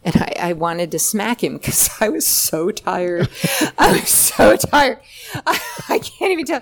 [0.03, 3.29] and I, I, wanted to smack him because I was so tired.
[3.77, 4.99] I was so tired.
[5.45, 6.61] I, I, can't even tell.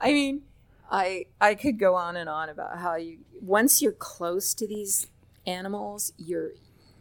[0.00, 0.42] I mean,
[0.90, 5.06] I I could go on and on about how you once you're close to these
[5.46, 6.50] animals, you're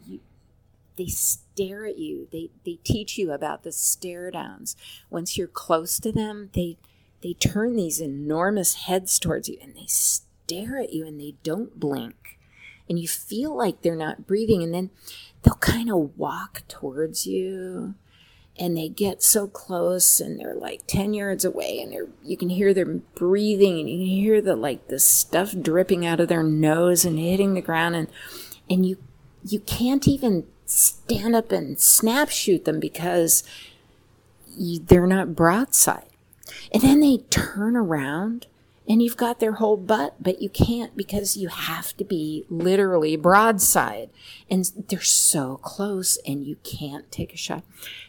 [0.06, 0.20] you,
[0.98, 2.28] they stare at you.
[2.32, 4.76] They they teach you about the stare downs.
[5.10, 6.78] Once you're close to them, they
[7.22, 11.80] they turn these enormous heads towards you and they stare at you and they don't
[11.80, 12.38] blink.
[12.88, 14.92] And you feel like they're not breathing and then
[15.46, 17.96] they'll kind of walk towards you
[18.58, 22.50] and they get so close and they're like 10 yards away and they're you can
[22.50, 26.44] hear them breathing and you can hear the like the stuff dripping out of their
[26.44, 28.08] nose and hitting the ground and
[28.70, 28.98] and you
[29.44, 33.44] you can't even stand up and snap shoot them because
[34.58, 36.10] you, they're not broadside.
[36.72, 38.48] And then they turn around
[38.88, 43.16] and you've got their whole butt, but you can't because you have to be literally
[43.16, 44.10] broadside.
[44.50, 47.64] And they're so close and you can't take a shot.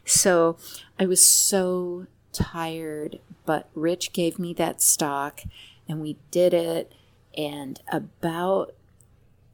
[0.05, 0.59] So
[0.99, 5.41] I was so tired, but Rich gave me that stock
[5.89, 6.93] and we did it.
[7.37, 8.75] And about,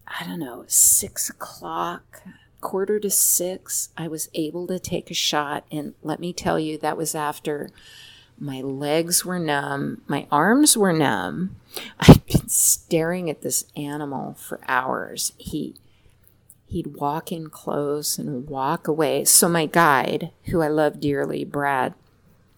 [0.07, 2.23] I don't know, six o'clock,
[2.61, 5.65] quarter to six, I was able to take a shot.
[5.71, 7.71] And let me tell you, that was after
[8.43, 11.55] my legs were numb, my arms were numb.
[12.01, 15.33] I'd been staring at this animal for hours.
[15.39, 15.77] He
[16.67, 19.25] he'd walk in close and walk away.
[19.27, 21.95] So my guide, who I love dearly, Brad,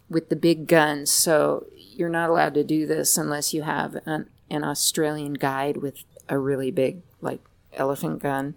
[0.08, 4.30] with the big guns, so you're not allowed to do this unless you have an,
[4.48, 7.40] an Australian guide with a really big like
[7.74, 8.54] elephant gun.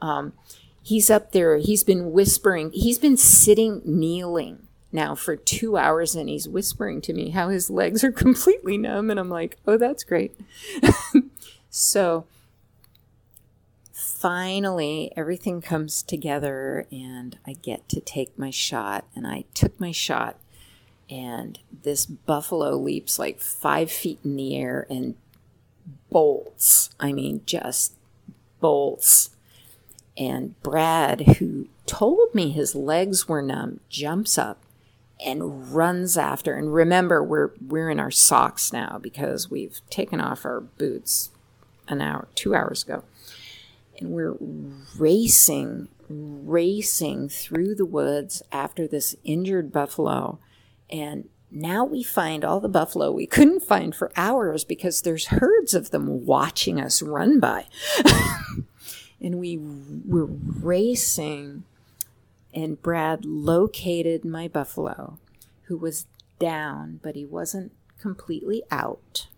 [0.00, 0.32] Um,
[0.82, 1.56] he's up there.
[1.58, 2.72] He's been whispering.
[2.72, 7.68] He's been sitting, kneeling now for two hours and he's whispering to me how his
[7.68, 9.10] legs are completely numb.
[9.10, 10.38] And I'm like, oh, that's great.
[11.68, 12.26] so
[13.92, 19.04] finally, everything comes together and I get to take my shot.
[19.14, 20.38] And I took my shot,
[21.10, 25.16] and this buffalo leaps like five feet in the air and
[26.10, 26.90] bolts.
[26.98, 27.94] I mean, just
[28.60, 29.30] bolts.
[30.16, 34.63] And Brad, who told me his legs were numb, jumps up
[35.24, 36.54] and runs after.
[36.54, 41.30] And remember, we're we're in our socks now because we've taken off our boots
[41.88, 43.04] an hour, two hours ago,
[43.98, 44.36] and we're
[44.98, 50.38] racing, racing through the woods after this injured buffalo,
[50.90, 55.72] and now we find all the buffalo we couldn't find for hours because there's herds
[55.72, 57.66] of them watching us run by.
[59.20, 59.60] and we
[60.06, 61.62] were racing
[62.54, 65.18] and Brad located my buffalo,
[65.64, 66.06] who was
[66.38, 69.28] down, but he wasn't completely out.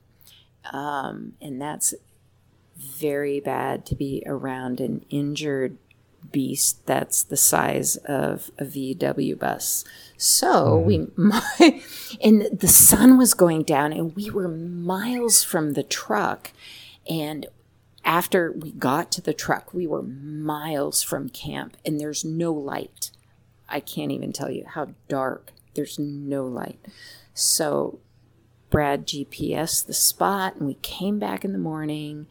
[0.72, 1.94] Um, and that's
[2.76, 5.78] very bad to be around an injured
[6.32, 9.84] beast that's the size of a VW bus.
[10.16, 11.82] So we, my,
[12.22, 16.52] and the sun was going down, and we were miles from the truck.
[17.08, 17.46] And
[18.07, 23.11] after we got to the truck, we were miles from camp and there's no light.
[23.68, 25.50] I can't even tell you how dark.
[25.74, 26.78] There's no light.
[27.34, 27.98] So
[28.70, 32.28] Brad GPS the spot and we came back in the morning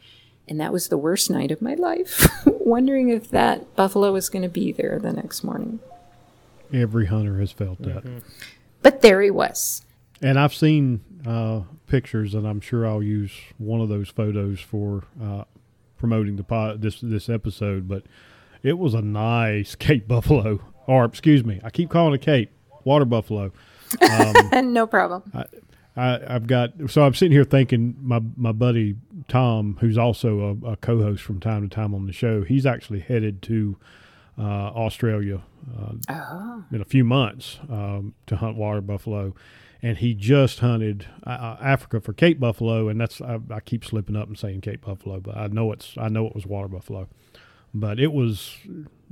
[0.48, 4.44] and that was the worst night of my life, wondering if that buffalo was going
[4.44, 5.80] to be there the next morning.
[6.72, 8.06] Every hunter has felt that.
[8.06, 8.20] Mm-hmm.
[8.82, 9.84] But there he was.
[10.22, 15.04] And I've seen uh, pictures, and I'm sure I'll use one of those photos for
[15.22, 15.46] uh,
[16.06, 18.04] promoting the pod, this this episode, but
[18.62, 22.52] it was a nice Cape buffalo, or excuse me, I keep calling it Cape
[22.84, 23.52] water buffalo.
[24.08, 25.24] Um, no problem.
[25.34, 25.46] I,
[25.98, 28.98] I, have got so I'm sitting here thinking my my buddy
[29.28, 33.00] Tom, who's also a, a, co-host from time to time on the show, he's actually
[33.00, 33.78] headed to
[34.38, 35.42] uh, Australia
[35.76, 36.64] uh, oh.
[36.72, 39.34] in a few months um, to hunt water buffalo,
[39.86, 43.86] and he just hunted uh, uh, Africa for Cape buffalo, and that's I, I, keep
[43.86, 46.68] slipping up and saying Cape buffalo, but I know it's I know it was water
[46.68, 47.08] buffalo,
[47.72, 48.58] but it was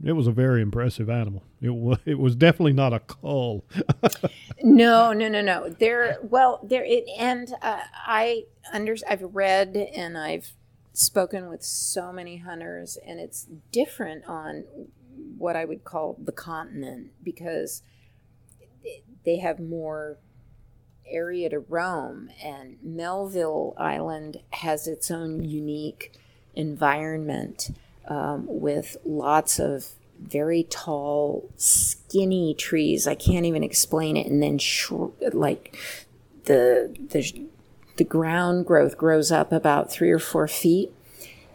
[0.03, 1.43] it was a very impressive animal.
[1.61, 3.65] It was it was definitely not a cull.
[4.63, 5.69] no, no, no, no.
[5.69, 10.53] There, well, there it and uh, I under I've read and I've
[10.91, 14.63] spoken with so many hunters, and it's different on
[15.37, 17.83] what I would call the continent because
[19.23, 20.17] they have more
[21.07, 22.29] area to roam.
[22.43, 26.13] And Melville Island has its own unique
[26.55, 27.71] environment
[28.07, 29.87] um, with lots of
[30.19, 33.07] very tall, skinny trees.
[33.07, 34.27] I can't even explain it.
[34.27, 34.91] And then, sh-
[35.33, 35.77] like
[36.45, 37.47] the the
[37.97, 40.91] the ground growth grows up about three or four feet,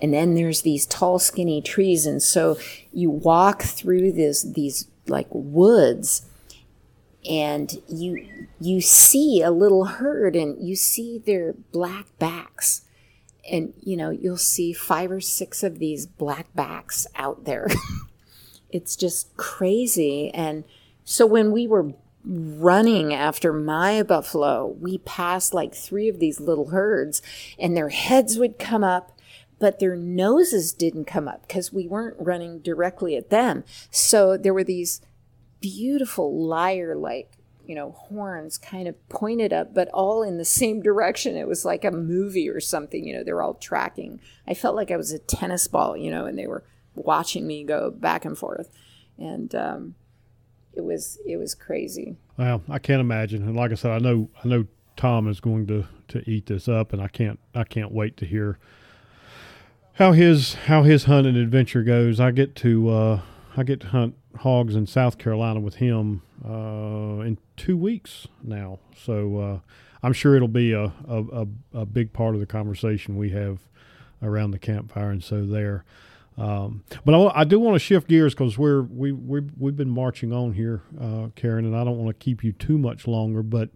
[0.01, 2.07] and then there's these tall, skinny trees.
[2.07, 2.59] And so
[2.93, 6.28] you walk through this these like woods
[7.29, 8.27] and you
[8.61, 12.83] you see a little herd and you see their black backs.
[13.51, 17.69] And you know you'll see five or six of these black backs out there.
[18.71, 20.31] It's just crazy.
[20.35, 20.65] And
[21.03, 26.67] so when we were running after my buffalo we passed like three of these little
[26.67, 27.23] herds
[27.59, 29.19] and their heads would come up
[29.59, 33.65] but their noses didn't come up because we weren't running directly at them.
[33.91, 35.01] So there were these
[35.61, 37.33] beautiful lyre like
[37.67, 41.37] you know horns kind of pointed up but all in the same direction.
[41.37, 44.21] It was like a movie or something you know they're all tracking.
[44.47, 46.65] I felt like i was a tennis ball you know and they were
[46.95, 48.71] watching me go back and forth.
[49.19, 49.95] And um,
[50.75, 52.17] it was it was crazy.
[52.37, 53.43] Well i can't imagine.
[53.43, 54.67] And like i said i know i know
[54.99, 58.27] Tom is going to to eat this up, and I can't I can't wait to
[58.27, 58.59] hear
[59.95, 62.21] how his how his hunting adventure goes.
[62.21, 63.21] I get to uh,
[63.59, 68.79] I get to hunt hogs in South Carolina with him uh, in two weeks now,
[68.97, 69.59] so uh,
[70.01, 73.59] I'm sure it'll be a, a, a, big part of the conversation we have
[74.23, 75.85] around the campfire, and so there.
[76.37, 79.91] Um, but I, I, do want to shift gears because we're we we we've been
[79.91, 83.43] marching on here, uh, Karen, and I don't want to keep you too much longer.
[83.43, 83.71] But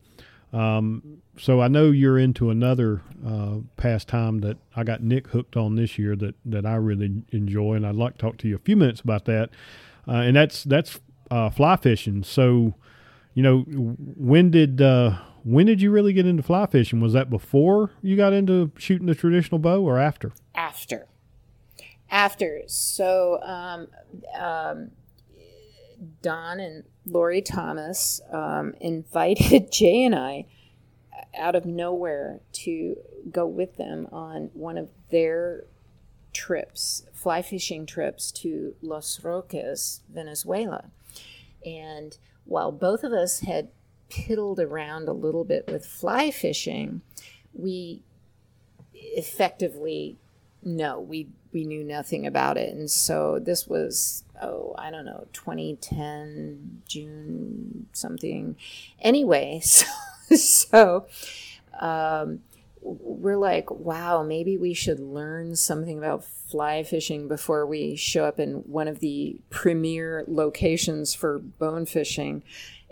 [0.53, 5.77] um, so I know you're into another uh, pastime that I got Nick hooked on
[5.77, 8.61] this year that that I really enjoy, and I'd like to talk to you a
[8.61, 9.51] few minutes about that.
[10.07, 11.01] Uh, and that's that's
[11.31, 12.23] uh, fly fishing.
[12.23, 12.75] So,
[13.35, 17.01] you know, when did uh, when did you really get into fly fishing?
[17.01, 20.33] Was that before you got into shooting the traditional bow, or after?
[20.55, 21.07] After,
[22.11, 22.63] after.
[22.67, 23.89] So, um,
[24.39, 24.91] um,
[26.21, 30.47] Don and Lori Thomas um, invited Jay and I
[31.37, 32.97] out of nowhere to
[33.31, 35.65] go with them on one of their
[36.33, 40.87] trips, fly fishing trips to Los Roques, Venezuela.
[41.65, 43.69] And while both of us had
[44.11, 47.03] piddled around a little bit with fly fishing,
[47.55, 48.03] we
[48.95, 50.19] effectively
[50.65, 52.75] no, we we knew nothing about it.
[52.75, 58.57] And so this was oh, I don't know, 2010 June something.
[59.01, 59.87] Anyway, so
[60.37, 61.07] so
[61.81, 62.41] um,
[62.81, 68.39] we're like, wow, maybe we should learn something about fly fishing before we show up
[68.39, 72.43] in one of the premier locations for bone fishing.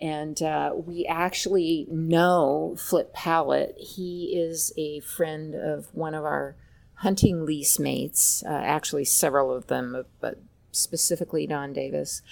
[0.01, 3.75] And uh, we actually know Flip Pallot.
[3.79, 6.57] He is a friend of one of our
[6.95, 10.39] hunting lease mates, uh, actually, several of them, but
[10.73, 12.23] specifically Don Davis.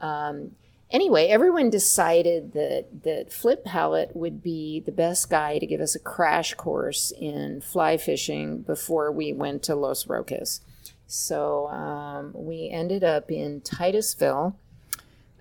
[0.00, 0.52] Um,
[0.90, 5.94] anyway, everyone decided that that Flip Pallot would be the best guy to give us
[5.94, 10.60] a crash course in fly fishing before we went to Los Roques.
[11.06, 14.56] So um, we ended up in Titusville.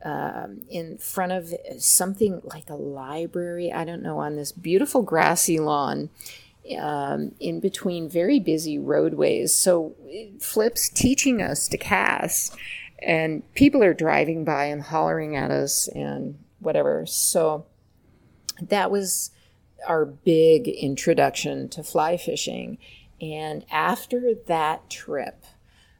[0.05, 5.61] Um, in front of something like a library, I don't know, on this beautiful grassy
[5.61, 6.09] lawn
[6.79, 9.53] um, in between very busy roadways.
[9.53, 9.95] So
[10.39, 12.55] Flip's teaching us to cast
[13.05, 17.05] and people are driving by and hollering at us and whatever.
[17.05, 17.65] So
[18.61, 19.31] that was
[19.87, 22.77] our big introduction to fly fishing.
[23.21, 25.43] And after that trip,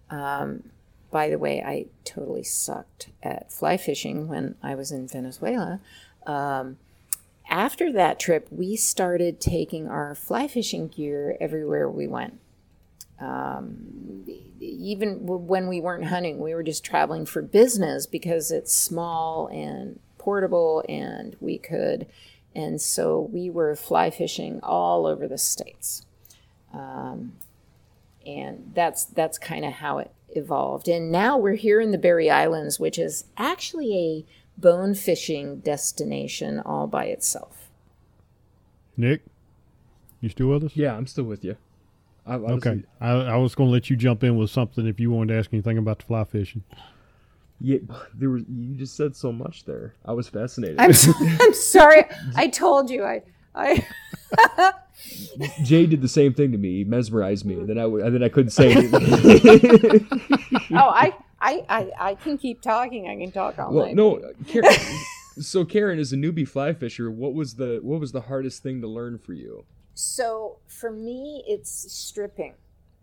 [0.10, 0.70] um,
[1.12, 5.80] by the way, I totally sucked at fly fishing when I was in Venezuela.
[6.26, 6.78] Um,
[7.50, 12.40] after that trip, we started taking our fly fishing gear everywhere we went.
[13.20, 14.26] Um,
[14.60, 20.00] even when we weren't hunting, we were just traveling for business because it's small and
[20.18, 22.08] portable and we could.
[22.56, 26.06] And so we were fly fishing all over the states.
[26.74, 27.34] Um,
[28.26, 30.88] and that's that's kind of how it evolved.
[30.88, 34.26] And now we're here in the Berry Islands, which is actually a
[34.60, 37.70] bone fishing destination all by itself.
[38.96, 39.22] Nick,
[40.22, 40.72] you still with us?
[40.76, 41.58] Yeah, I'm still with you.
[42.26, 45.12] I, okay, I, I was going to let you jump in with something if you
[45.12, 46.64] wanted to ask anything about the fly fishing.
[47.60, 47.80] Yeah,
[48.14, 48.44] there was.
[48.48, 49.96] You just said so much there.
[50.06, 50.80] I was fascinated.
[50.80, 50.92] I'm,
[51.40, 52.06] I'm sorry.
[52.36, 53.04] I told you.
[53.04, 53.24] I.
[53.56, 53.86] I.
[55.64, 56.78] Jay did the same thing to me.
[56.78, 60.08] He mesmerized me, and then I and then I couldn't say anything.
[60.72, 63.08] oh, I, I, I, I can keep talking.
[63.08, 63.96] I can talk all well, night.
[63.96, 64.72] No, Karen,
[65.40, 67.12] so Karen is a newbie fly fisher.
[67.12, 69.66] What was the what was the hardest thing to learn for you?
[69.94, 72.54] So for me, it's stripping.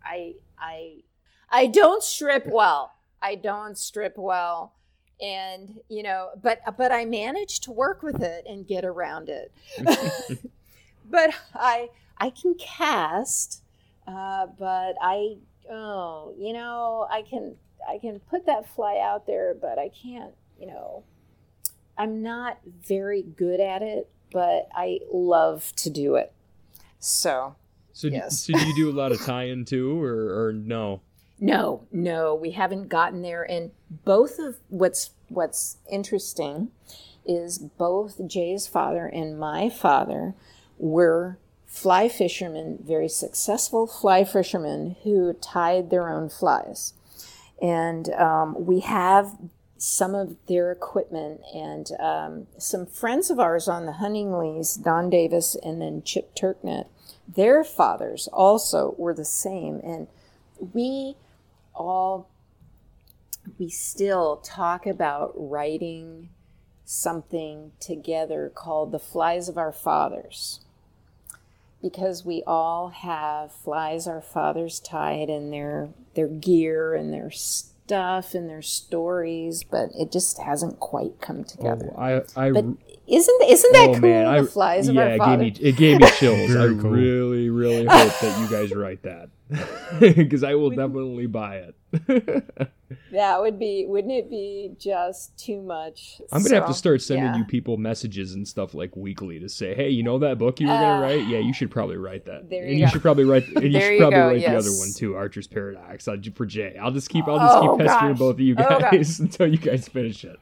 [0.03, 1.03] I I
[1.49, 2.93] I don't strip well.
[3.21, 4.73] I don't strip well,
[5.21, 9.51] and you know, but but I manage to work with it and get around it.
[11.09, 13.63] but I I can cast,
[14.07, 15.37] uh, but I
[15.69, 17.55] oh you know I can
[17.87, 21.03] I can put that fly out there, but I can't you know
[21.97, 26.33] I'm not very good at it, but I love to do it.
[27.01, 27.55] So,
[27.93, 28.45] so, yes.
[28.45, 31.01] do, so do you do a lot of tie-in too, or, or no?
[31.39, 33.43] No, no, we haven't gotten there.
[33.43, 36.69] And both of what's what's interesting
[37.25, 40.35] is both Jay's father and my father
[40.77, 46.93] were fly fishermen, very successful fly fishermen who tied their own flies.
[47.59, 49.35] And um, we have
[49.83, 55.09] some of their equipment and um, some friends of ours on the hunting lease, Don
[55.09, 56.85] Davis and then Chip Turknet,
[57.27, 59.81] their fathers also were the same.
[59.83, 60.07] And
[60.73, 61.15] we
[61.73, 62.29] all,
[63.57, 66.29] we still talk about writing
[66.85, 70.59] something together called The Flies of Our Fathers.
[71.81, 77.31] because we all have flies our fathers tied in their their gear and their
[77.91, 81.91] stuff and their stories, but it just hasn't quite come oh, together.
[81.93, 82.65] Oh, I, I, but
[83.11, 84.01] isn't isn't that oh, cool?
[84.01, 85.43] Man, the I, flies of yeah, our it father.
[85.43, 86.55] gave me it gave me chills.
[86.55, 86.91] I cool.
[86.91, 89.29] really, really hope that you guys write that
[89.99, 91.75] because I will definitely buy it.
[93.11, 96.21] that would be, wouldn't it be just too much?
[96.31, 97.37] I'm gonna have to start sending yeah.
[97.37, 100.67] you people messages and stuff like weekly to say, "Hey, you know that book you
[100.67, 101.27] were Uh, gonna write?
[101.27, 102.49] Yeah, you should probably write that.
[102.49, 103.45] there and you you should probably write.
[103.47, 106.15] And you There should you probably go, write the other one too, Archer's Paradox, uh,
[106.33, 106.77] for Jay.
[106.81, 107.27] I'll just keep.
[107.27, 108.19] I'll just Oh, keep pestering gosh.
[108.19, 110.39] both of you Oh, guys until you guys finish it.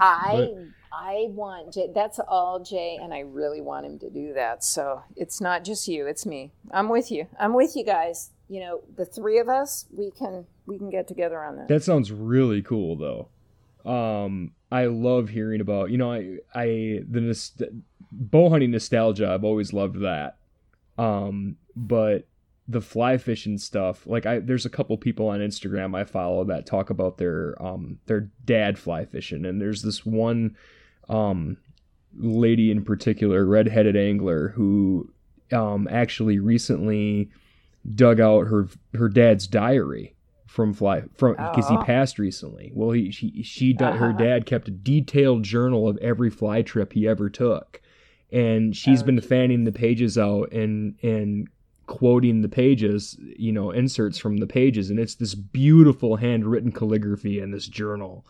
[0.00, 0.54] I
[1.00, 1.88] I want Jay.
[1.94, 4.62] That's all Jay, and I really want him to do that.
[4.62, 6.52] So it's not just you; it's me.
[6.70, 7.26] I'm with you.
[7.38, 8.30] I'm with you guys.
[8.48, 11.68] You know, the three of us, we can we can get together on that.
[11.68, 13.90] That sounds really cool, though.
[13.90, 15.90] Um, I love hearing about.
[15.90, 16.66] You know, I I
[17.08, 17.82] the nost-
[18.12, 19.32] bow hunting nostalgia.
[19.32, 20.36] I've always loved that.
[20.98, 22.26] Um, but
[22.68, 26.66] the fly fishing stuff, like I, there's a couple people on Instagram I follow that
[26.66, 30.56] talk about their um their dad fly fishing, and there's this one
[31.10, 31.56] um
[32.16, 35.12] lady in particular, redheaded angler, who
[35.52, 37.28] um actually recently
[37.94, 40.14] dug out her her dad's diary
[40.46, 41.84] from fly from because he Oh.
[41.84, 42.70] passed recently.
[42.74, 44.12] Well, he she she her Uh-huh.
[44.12, 47.80] dad kept a detailed journal of every fly trip he ever took,
[48.32, 51.48] and she's Oh, been fanning the pages out and and
[51.86, 57.40] quoting the pages, you know, inserts from the pages, and it's this beautiful handwritten calligraphy
[57.40, 58.24] in this journal.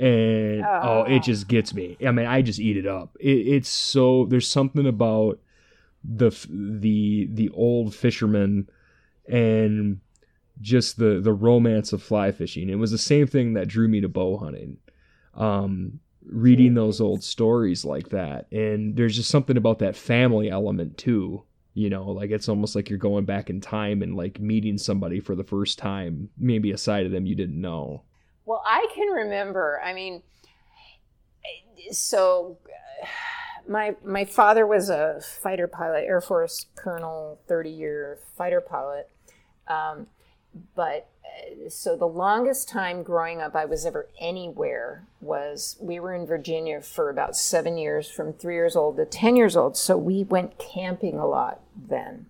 [0.00, 1.14] And oh, Oh.
[1.14, 1.96] it just gets me.
[2.06, 3.16] I mean, I just eat it up.
[3.20, 5.38] It, it's so there's something about
[6.02, 8.68] the the the old fisherman
[9.28, 10.00] and
[10.60, 12.68] just the the romance of fly fishing.
[12.70, 14.78] It was the same thing that drew me to bow hunting.
[15.34, 20.96] Um, reading those old stories like that, and there's just something about that family element
[20.98, 21.44] too.
[21.74, 25.20] You know, like it's almost like you're going back in time and like meeting somebody
[25.20, 28.02] for the first time, maybe a side of them you didn't know.
[28.50, 29.80] Well, I can remember.
[29.80, 30.24] I mean,
[31.92, 32.58] so
[33.00, 33.06] uh,
[33.68, 39.08] my my father was a fighter pilot, Air Force colonel, thirty year fighter pilot.
[39.68, 40.08] Um,
[40.74, 46.12] but uh, so the longest time growing up I was ever anywhere was we were
[46.12, 49.76] in Virginia for about seven years, from three years old to ten years old.
[49.76, 52.26] So we went camping a lot then,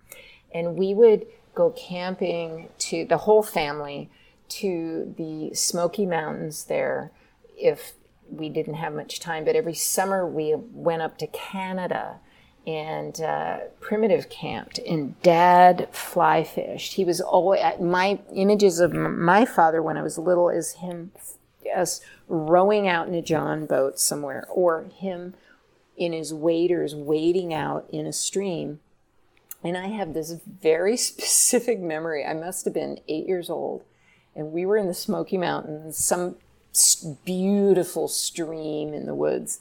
[0.53, 1.25] and we would
[1.55, 4.11] go camping to the whole family
[4.51, 7.11] to the Smoky Mountains there
[7.57, 7.95] if
[8.31, 9.45] we didn't have much time.
[9.45, 12.19] But every summer we went up to Canada
[12.67, 16.95] and uh, primitive camped and dad fly fished.
[16.95, 21.13] He was always, my images of my father when I was little is him,
[21.75, 25.35] us rowing out in a John boat somewhere or him
[25.97, 28.81] in his waders wading out in a stream.
[29.63, 32.25] And I have this very specific memory.
[32.25, 33.85] I must have been eight years old
[34.35, 36.37] and we were in the Smoky Mountains, some
[37.25, 39.61] beautiful stream in the woods,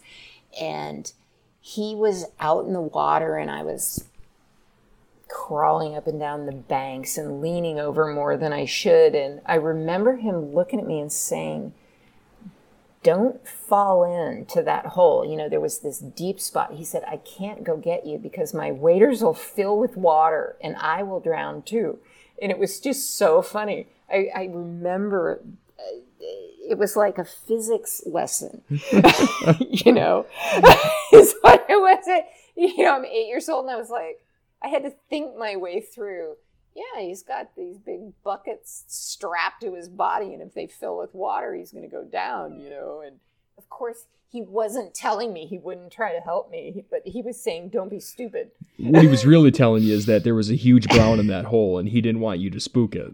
[0.59, 1.11] and
[1.59, 4.05] he was out in the water, and I was
[5.29, 9.15] crawling up and down the banks and leaning over more than I should.
[9.15, 11.73] And I remember him looking at me and saying,
[13.03, 15.23] don't fall into that hole.
[15.23, 16.73] You know, there was this deep spot.
[16.73, 20.75] He said, I can't go get you because my waders will fill with water and
[20.77, 21.99] I will drown too.
[22.41, 23.87] And it was just so funny.
[24.11, 25.41] I, I remember
[25.77, 25.83] uh,
[26.69, 30.25] it was like a physics lesson, you know,
[31.13, 32.23] is what it was.
[32.55, 34.23] You know, I'm eight years old and I was like,
[34.61, 36.35] I had to think my way through.
[36.75, 41.13] Yeah, he's got these big buckets strapped to his body, and if they fill with
[41.13, 43.01] water, he's going to go down, you know.
[43.05, 43.17] And
[43.57, 47.41] of course, he wasn't telling me he wouldn't try to help me, but he was
[47.41, 50.55] saying, "Don't be stupid." What he was really telling you is that there was a
[50.55, 53.13] huge brown in that hole, and he didn't want you to spook it.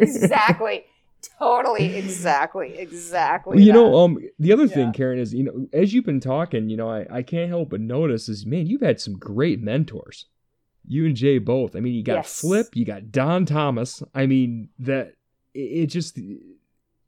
[0.00, 0.84] Exactly,
[1.38, 3.56] totally, exactly, exactly.
[3.56, 6.68] Well, you know, um, the other thing, Karen, is you know, as you've been talking,
[6.68, 10.26] you know, I, I can't help but notice is, man, you've had some great mentors.
[10.86, 11.76] You and Jay both.
[11.76, 12.40] I mean, you got Yes.
[12.40, 14.02] Flip, you got Don Thomas.
[14.14, 15.14] I mean, that
[15.54, 16.18] it, it just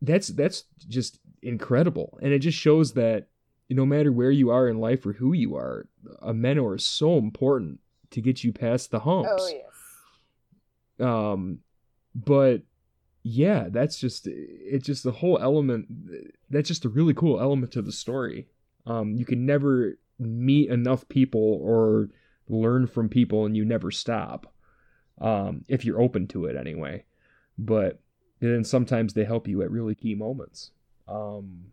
[0.01, 3.27] that's that's just incredible, and it just shows that
[3.71, 5.89] no matter where you are in life or who you are,
[6.23, 7.81] a mentor is so important
[8.11, 9.74] to get you past the humps oh yes.
[11.01, 11.59] Um
[12.15, 12.63] but
[13.23, 15.87] yeah that's just it's just the whole element
[16.51, 18.47] that's just a really cool element to the story.
[18.87, 22.11] Um you can never meet enough people or
[22.49, 24.53] learn from people and you never stop
[25.21, 27.05] um if you're open to it anyway.
[27.59, 28.01] But
[28.41, 30.71] then sometimes they help you at really key moments.
[31.09, 31.73] Um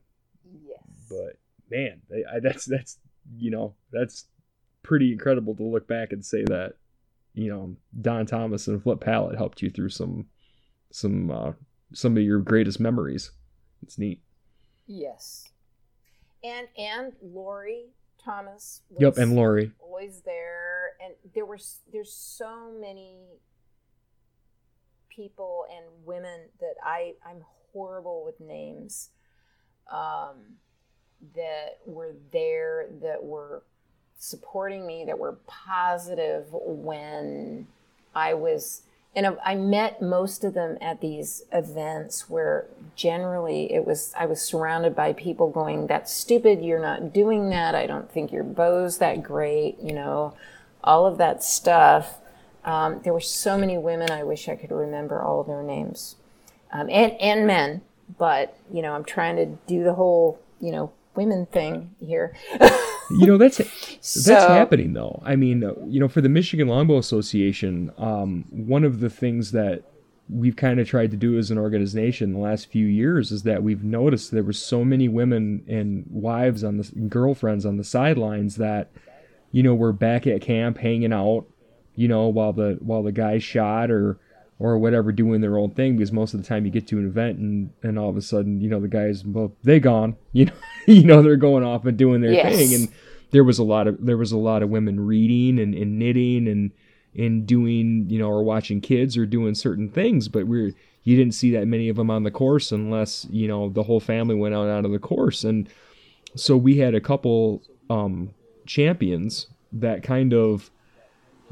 [0.67, 0.81] Yes.
[1.09, 1.37] but
[1.69, 2.97] man I, I, that's that's
[3.37, 4.25] you know that's
[4.83, 6.73] pretty incredible to look back and say that
[7.33, 10.27] you know Don Thomas and Flip Pallot helped you through some
[10.91, 11.51] some uh,
[11.93, 13.31] some of your greatest memories.
[13.81, 14.21] It's neat.
[14.87, 15.49] Yes.
[16.43, 17.85] And and Lori
[18.23, 18.81] Thomas.
[18.99, 21.59] Yep, and Lori always there, and there were
[21.91, 23.17] there's so many
[25.09, 29.09] people and women that I I'm horrible with names.
[29.91, 30.57] Um,
[31.35, 33.63] that were there that were
[34.21, 37.65] supporting me that were positive when
[38.13, 38.83] I was
[39.15, 44.39] and I met most of them at these events where generally it was I was
[44.39, 46.63] surrounded by people going that's stupid.
[46.63, 47.73] You're not doing that.
[47.73, 50.35] I don't think your bow's that great you know
[50.83, 52.19] all of that stuff.
[52.63, 56.15] Um, there were so many women I wish I could remember all their names
[56.71, 57.81] um, and and men
[58.19, 62.35] but you know I'm trying to do the whole you know women thing here
[63.19, 65.21] you know that's that's so, happening though.
[65.25, 69.83] I mean, you know, for the Michigan Longbow Association, um, one of the things that
[70.29, 73.63] we've kind of tried to do as an organization the last few years is that
[73.63, 78.55] we've noticed there were so many women and wives on the girlfriends on the sidelines
[78.55, 78.89] that
[79.51, 81.45] you know were back at camp hanging out
[81.95, 84.17] you know while the while the guys shot or
[84.61, 87.07] or whatever doing their own thing because most of the time you get to an
[87.07, 90.45] event and and all of a sudden you know the guys well they gone you
[90.45, 90.53] know
[90.85, 92.55] you know they're going off and doing their yes.
[92.55, 92.89] thing and
[93.31, 96.47] there was a lot of there was a lot of women reading and, and knitting
[96.47, 96.71] and
[97.15, 100.71] and doing you know or watching kids or doing certain things but we're
[101.03, 103.99] you didn't see that many of them on the course unless you know the whole
[103.99, 105.67] family went out out of the course and
[106.35, 108.31] so we had a couple um
[108.67, 110.69] champions that kind of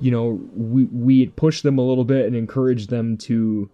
[0.02, 3.70] you know, we we push them a little bit and encourage them to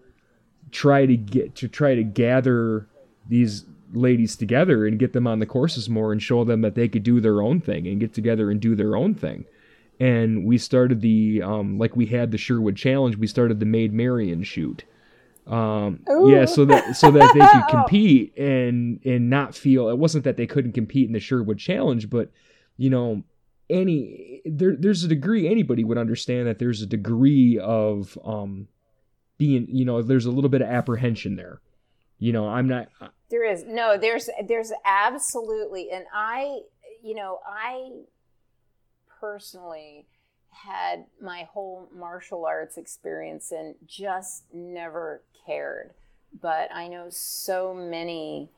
[0.71, 2.87] try to get to try to gather
[3.27, 6.87] these ladies together and get them on the courses more and show them that they
[6.87, 9.45] could do their own thing and get together and do their own thing.
[9.99, 13.17] And we started the um, like we had the Sherwood Challenge.
[13.17, 14.83] We started the Maid Marian shoot.
[15.47, 20.23] Um, yeah, so that so that they could compete and and not feel it wasn't
[20.23, 22.31] that they couldn't compete in the Sherwood Challenge, but
[22.77, 23.23] you know
[23.69, 28.67] any there there's a degree anybody would understand that there's a degree of um
[29.37, 31.61] being you know there's a little bit of apprehension there.
[32.19, 32.87] You know i'm not
[33.29, 33.65] there is.
[33.65, 36.59] No there's there's absolutely and i
[37.03, 37.91] you know i
[39.19, 40.05] personally
[40.51, 45.91] had my whole martial arts experience and just never cared.
[46.39, 48.49] But i know so many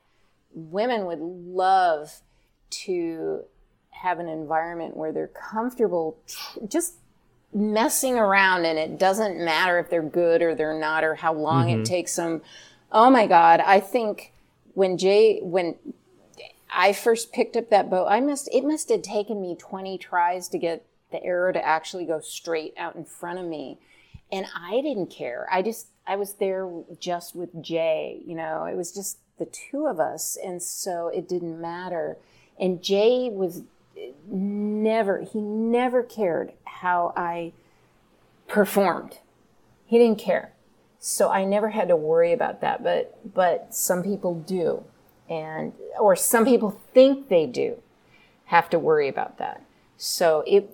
[0.54, 2.22] women would love
[2.70, 3.46] to
[4.02, 6.18] have an environment where they're comfortable
[6.68, 6.96] just
[7.54, 11.68] messing around and it doesn't matter if they're good or they're not or how long
[11.68, 11.82] mm-hmm.
[11.82, 12.42] it takes them.
[12.92, 13.62] Oh my God.
[13.62, 14.34] I think
[14.74, 15.76] when Jay, when
[16.70, 20.48] I first picked up that bow, I must, it must have taken me 20 tries
[20.50, 23.80] to get the arrow to actually go straight out in front of me.
[24.32, 25.48] And I didn't care.
[25.52, 26.70] I just, I was there
[27.00, 30.38] just with Jay, you know, it was just the two of us.
[30.44, 32.18] And so it didn't matter.
[32.60, 33.64] And Jay was
[34.28, 37.54] never, he never cared how I
[38.48, 39.20] performed.
[39.86, 40.54] He didn't care.
[41.00, 44.84] So I never had to worry about that, but but some people do.
[45.30, 47.78] And or some people think they do
[48.46, 49.62] have to worry about that.
[49.98, 50.70] So it,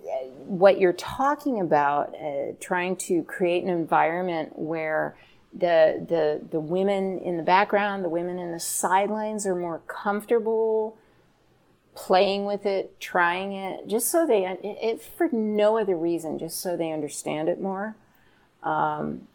[0.45, 5.15] what you're talking about, uh, trying to create an environment where
[5.53, 10.97] the, the, the women in the background, the women in the sidelines are more comfortable
[11.95, 16.75] playing with it, trying it, just so they, it, for no other reason, just so
[16.75, 17.95] they understand it more,
[18.63, 19.27] um,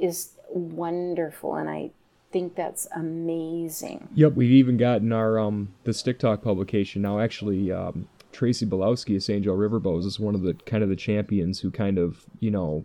[0.00, 1.56] is wonderful.
[1.56, 1.90] And I
[2.32, 4.08] think that's amazing.
[4.14, 7.20] Yep, we've even gotten our um the Stick Talk publication now.
[7.20, 9.44] Actually, um, Tracy Belowski of St.
[9.44, 12.84] Riverbows is one of the kind of the champions who kind of you know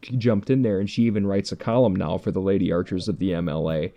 [0.00, 3.18] jumped in there, and she even writes a column now for the Lady Archers of
[3.18, 3.92] the MLA.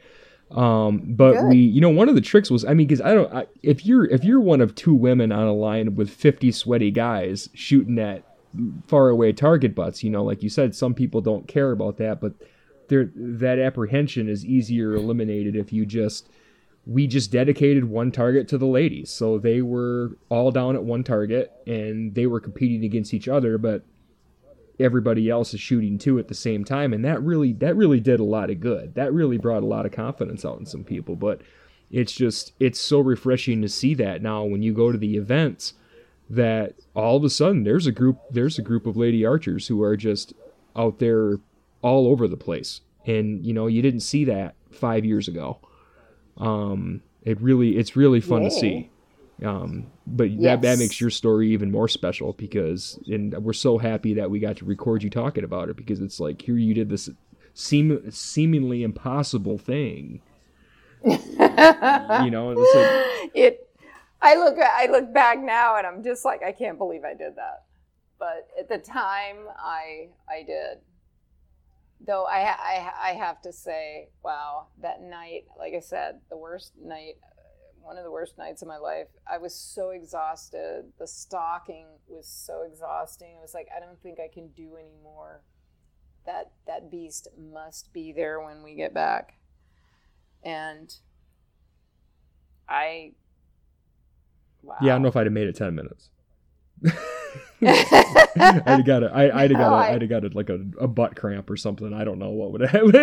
[0.52, 1.48] Um, but Good.
[1.50, 3.86] we, you know, one of the tricks was, I mean, because I don't, I, if
[3.86, 8.00] you're if you're one of two women on a line with fifty sweaty guys shooting
[8.00, 8.24] at
[8.88, 12.22] far away target butts, you know, like you said, some people don't care about that,
[12.22, 12.34] but
[12.88, 16.30] there that apprehension is easier eliminated if you just
[16.86, 19.12] we just dedicated one target to the ladies.
[19.12, 23.58] So they were all down at one target and they were competing against each other,
[23.58, 23.84] but
[24.80, 28.20] everybody else is shooting too at the same time and that really that really did
[28.20, 28.96] a lot of good.
[28.96, 31.42] That really brought a lot of confidence out in some people but
[31.90, 35.74] it's just it's so refreshing to see that now when you go to the events
[36.30, 39.82] that all of a sudden there's a group there's a group of lady archers who
[39.82, 40.34] are just
[40.76, 41.38] out there
[41.82, 42.82] all over the place.
[43.06, 45.60] And you know you didn't see that five years ago.
[46.38, 48.50] Um it really it's really fun Whoa.
[48.50, 48.90] to see
[49.46, 54.16] Um, but that that makes your story even more special because, and we're so happy
[54.16, 56.90] that we got to record you talking about it because it's like here you did
[56.90, 57.10] this
[57.54, 60.22] seem seemingly impossible thing.
[61.04, 63.64] you know, it's like it
[64.20, 67.36] i look i look back now and i'm just like i can't believe i did
[67.36, 67.66] that.
[68.18, 70.80] But at the time i i did.
[72.06, 76.74] Though i i, I have to say wow that night like i said the worst
[76.84, 77.18] night
[77.88, 79.08] one of the worst nights of my life.
[79.26, 80.92] I was so exhausted.
[81.00, 83.30] The stalking was so exhausting.
[83.36, 85.42] It was like i don't think i can do anymore.
[86.26, 89.36] That that beast must be there when we get back.
[90.44, 90.94] And
[92.68, 93.14] i
[94.62, 96.10] wow yeah, I don't know if I'd have made it ten minutes.
[97.62, 100.50] I'd have got a, I, I'd have got No, a, I'd have got a, like
[100.50, 101.94] a, a butt cramp or something.
[101.94, 102.94] I don't know what would have happened.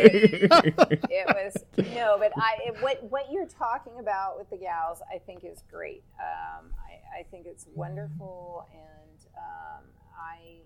[0.00, 1.64] it was
[1.94, 5.62] no, but I it, what what you're talking about with the gals, I think is
[5.70, 6.02] great.
[6.20, 9.84] Um, I, I think it's wonderful, and um,
[10.18, 10.58] I,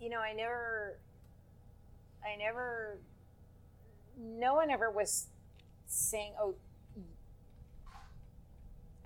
[0.00, 0.98] you know, I never,
[2.24, 2.98] I never,
[4.18, 5.26] no one ever was
[5.86, 6.54] saying, "Oh,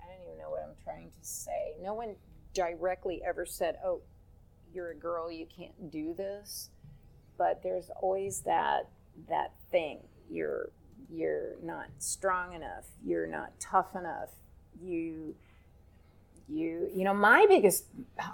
[0.01, 2.15] I don't even know what I'm trying to say." No one
[2.53, 4.01] directly ever said, "Oh,
[4.73, 6.69] you're a girl, you can't do this."
[7.37, 8.87] but there's always that
[9.29, 9.99] that thing
[10.29, 10.69] you're
[11.09, 14.29] you're not strong enough you're not tough enough
[14.81, 15.35] you
[16.49, 17.85] you you know my biggest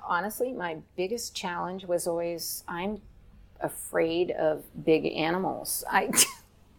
[0.08, 3.02] honestly my biggest challenge was always i'm
[3.62, 6.10] afraid of big animals i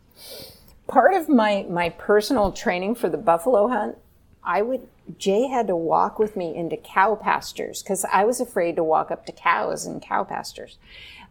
[0.86, 3.96] part of my my personal training for the buffalo hunt
[4.44, 4.86] i would
[5.18, 9.10] jay had to walk with me into cow pastures because i was afraid to walk
[9.10, 10.78] up to cows in cow pastures.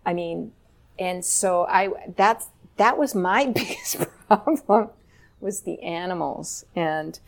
[0.06, 0.52] I mean
[0.99, 4.90] and so I that's that was my biggest problem
[5.40, 6.65] was the animals.
[6.76, 7.19] And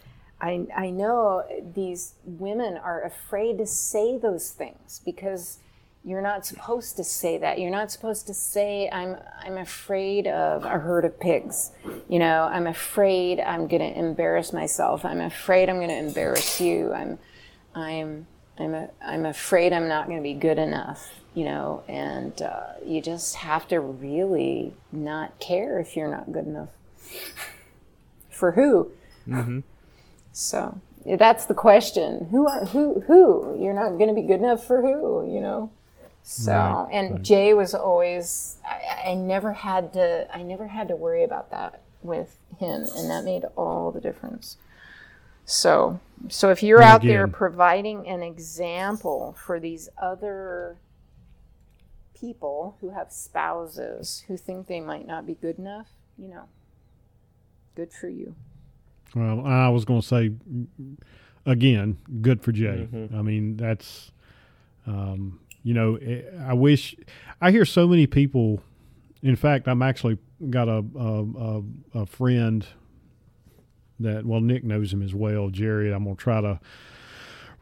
[0.42, 1.44] I I know
[1.74, 5.60] these women are afraid to say those things because
[6.06, 10.64] you're not supposed to say that you're not supposed to say I'm I'm afraid of
[10.64, 11.72] a herd of pigs
[12.08, 16.62] you know I'm afraid I'm going to embarrass myself I'm afraid I'm going to embarrass
[16.62, 17.18] you I'm
[17.74, 18.28] I'm
[18.58, 22.68] I'm a, I'm afraid I'm not going to be good enough, you know, and uh,
[22.86, 26.70] you just have to really not care if you're not good enough.
[28.30, 28.92] For who?
[30.32, 32.28] So that's the question.
[32.32, 33.02] Who are who?
[33.08, 33.58] Who?
[33.62, 35.34] You're not going to be good enough for who?
[35.34, 35.72] You know.
[36.28, 38.58] So Right, and Jay was always.
[38.66, 40.28] I, I never had to.
[40.36, 44.58] I never had to worry about that with him, and that made all the difference.
[45.46, 50.78] So, so if you're And out there providing an example for these other
[52.20, 56.46] people who have spouses who think they might not be good enough, you know,
[57.76, 58.34] good for you.
[59.14, 60.32] Well, I was going to say
[61.46, 62.88] again, good for Jay.
[63.14, 64.12] I mean, that's
[64.88, 66.96] um, you know, eh, I wish
[67.42, 68.62] I hear so many people.
[69.24, 70.20] In fact, I'm actually
[70.50, 71.64] got a a, a,
[72.02, 72.66] a friend
[74.00, 75.92] that well, Nick knows him as well, Jerry.
[75.92, 76.60] I'm going to try to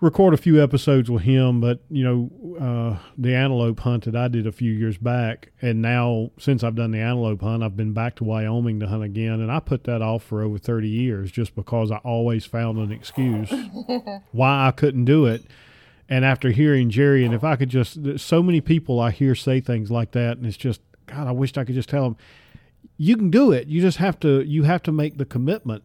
[0.02, 4.28] record a few episodes with him, but you know, uh, the antelope hunt that I
[4.28, 7.94] did a few years back, and now since I've done the antelope hunt, I've been
[7.94, 11.32] back to Wyoming to hunt again, and I put that off for over 30 years
[11.32, 13.50] just because I always found an excuse
[14.34, 15.46] why I couldn't do it.
[16.10, 19.62] And after hearing Jerry, and if I could just, so many people I hear say
[19.62, 22.18] things like that, and it's just, God, I wished I could just tell them,
[22.98, 23.68] you can do it.
[23.68, 25.84] You just have to, you have to make the commitment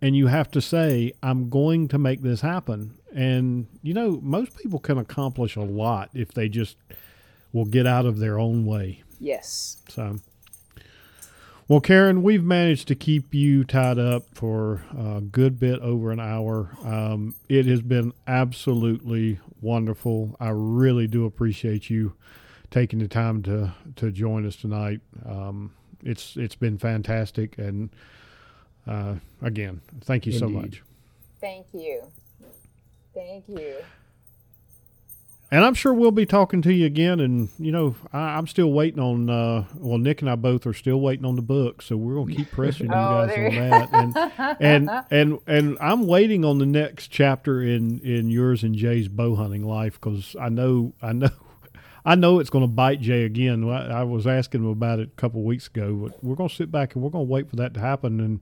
[0.00, 2.98] and you have to say, I'm going to make this happen.
[3.14, 6.76] And, you know, most people can accomplish a lot if they just
[7.52, 9.02] will get out of their own way.
[9.18, 9.78] Yes.
[9.88, 10.18] So,
[11.68, 16.20] well, Karen, we've managed to keep you tied up for a good bit over an
[16.20, 16.70] hour.
[16.84, 20.36] Um, it has been absolutely wonderful.
[20.38, 22.14] I really do appreciate you
[22.70, 25.00] taking the time to to join us tonight.
[25.24, 25.72] Um,
[26.04, 27.90] it's it's been fantastic, and
[28.86, 30.82] uh, again, thank you so much.
[31.40, 32.02] Thank you.
[33.14, 33.76] Thank you.
[35.48, 37.20] And I'm sure we'll be talking to you again.
[37.20, 39.30] And you know, I, I'm still waiting on.
[39.30, 42.34] Uh, well, Nick and I both are still waiting on the book, so we're gonna
[42.34, 44.58] keep pressing you Oh, guys on that.
[44.60, 49.06] And and and and I'm waiting on the next chapter in in yours and Jay's
[49.08, 51.30] bow hunting life because I know I know.
[52.04, 53.68] I know it's going to bite Jay again.
[53.68, 56.48] I, I was asking him about it a couple of weeks ago, but we're going
[56.48, 58.38] to sit back and we're going to wait for that to happen, and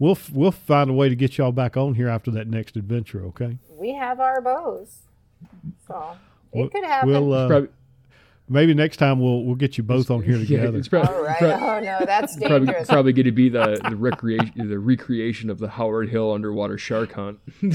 [0.00, 2.76] we'll f- we'll find a way to get y'all back on here after that next
[2.76, 3.24] adventure.
[3.26, 3.58] Okay?
[3.70, 5.02] We have our bows.
[5.86, 6.16] So
[6.56, 7.08] it We'll- could happen.
[7.10, 7.68] We'll uh, Probably,
[8.48, 10.78] maybe next time we'll we'll get you both on here Yeah, together.
[10.78, 11.38] it's probably, All right.
[11.38, 12.88] prob- Oh no, that's probably, dangerous.
[12.88, 17.12] probably going to be the the recreation the recreation of the Howard Hill underwater shark
[17.12, 17.38] hunt.
[17.60, 17.70] there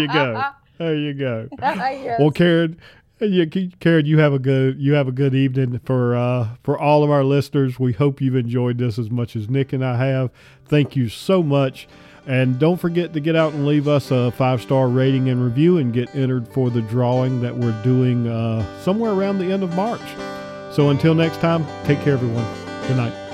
[0.00, 0.42] you go.
[0.78, 1.48] There you go.
[1.58, 2.20] Yes.
[2.20, 2.78] Well, Karen,
[3.20, 3.46] you,
[3.80, 7.10] Karen, you have a good you have a good evening for uh, for all of
[7.10, 7.78] our listeners.
[7.80, 10.30] We hope you've enjoyed this as much as Nick and I have.
[10.66, 11.88] Thank you so much,
[12.26, 15.78] and don't forget to get out and leave us a five star rating and review,
[15.78, 19.74] and get entered for the drawing that we're doing uh, somewhere around the end of
[19.74, 20.02] March.
[20.72, 22.44] So until next time, take care, everyone.
[22.88, 23.25] Good night.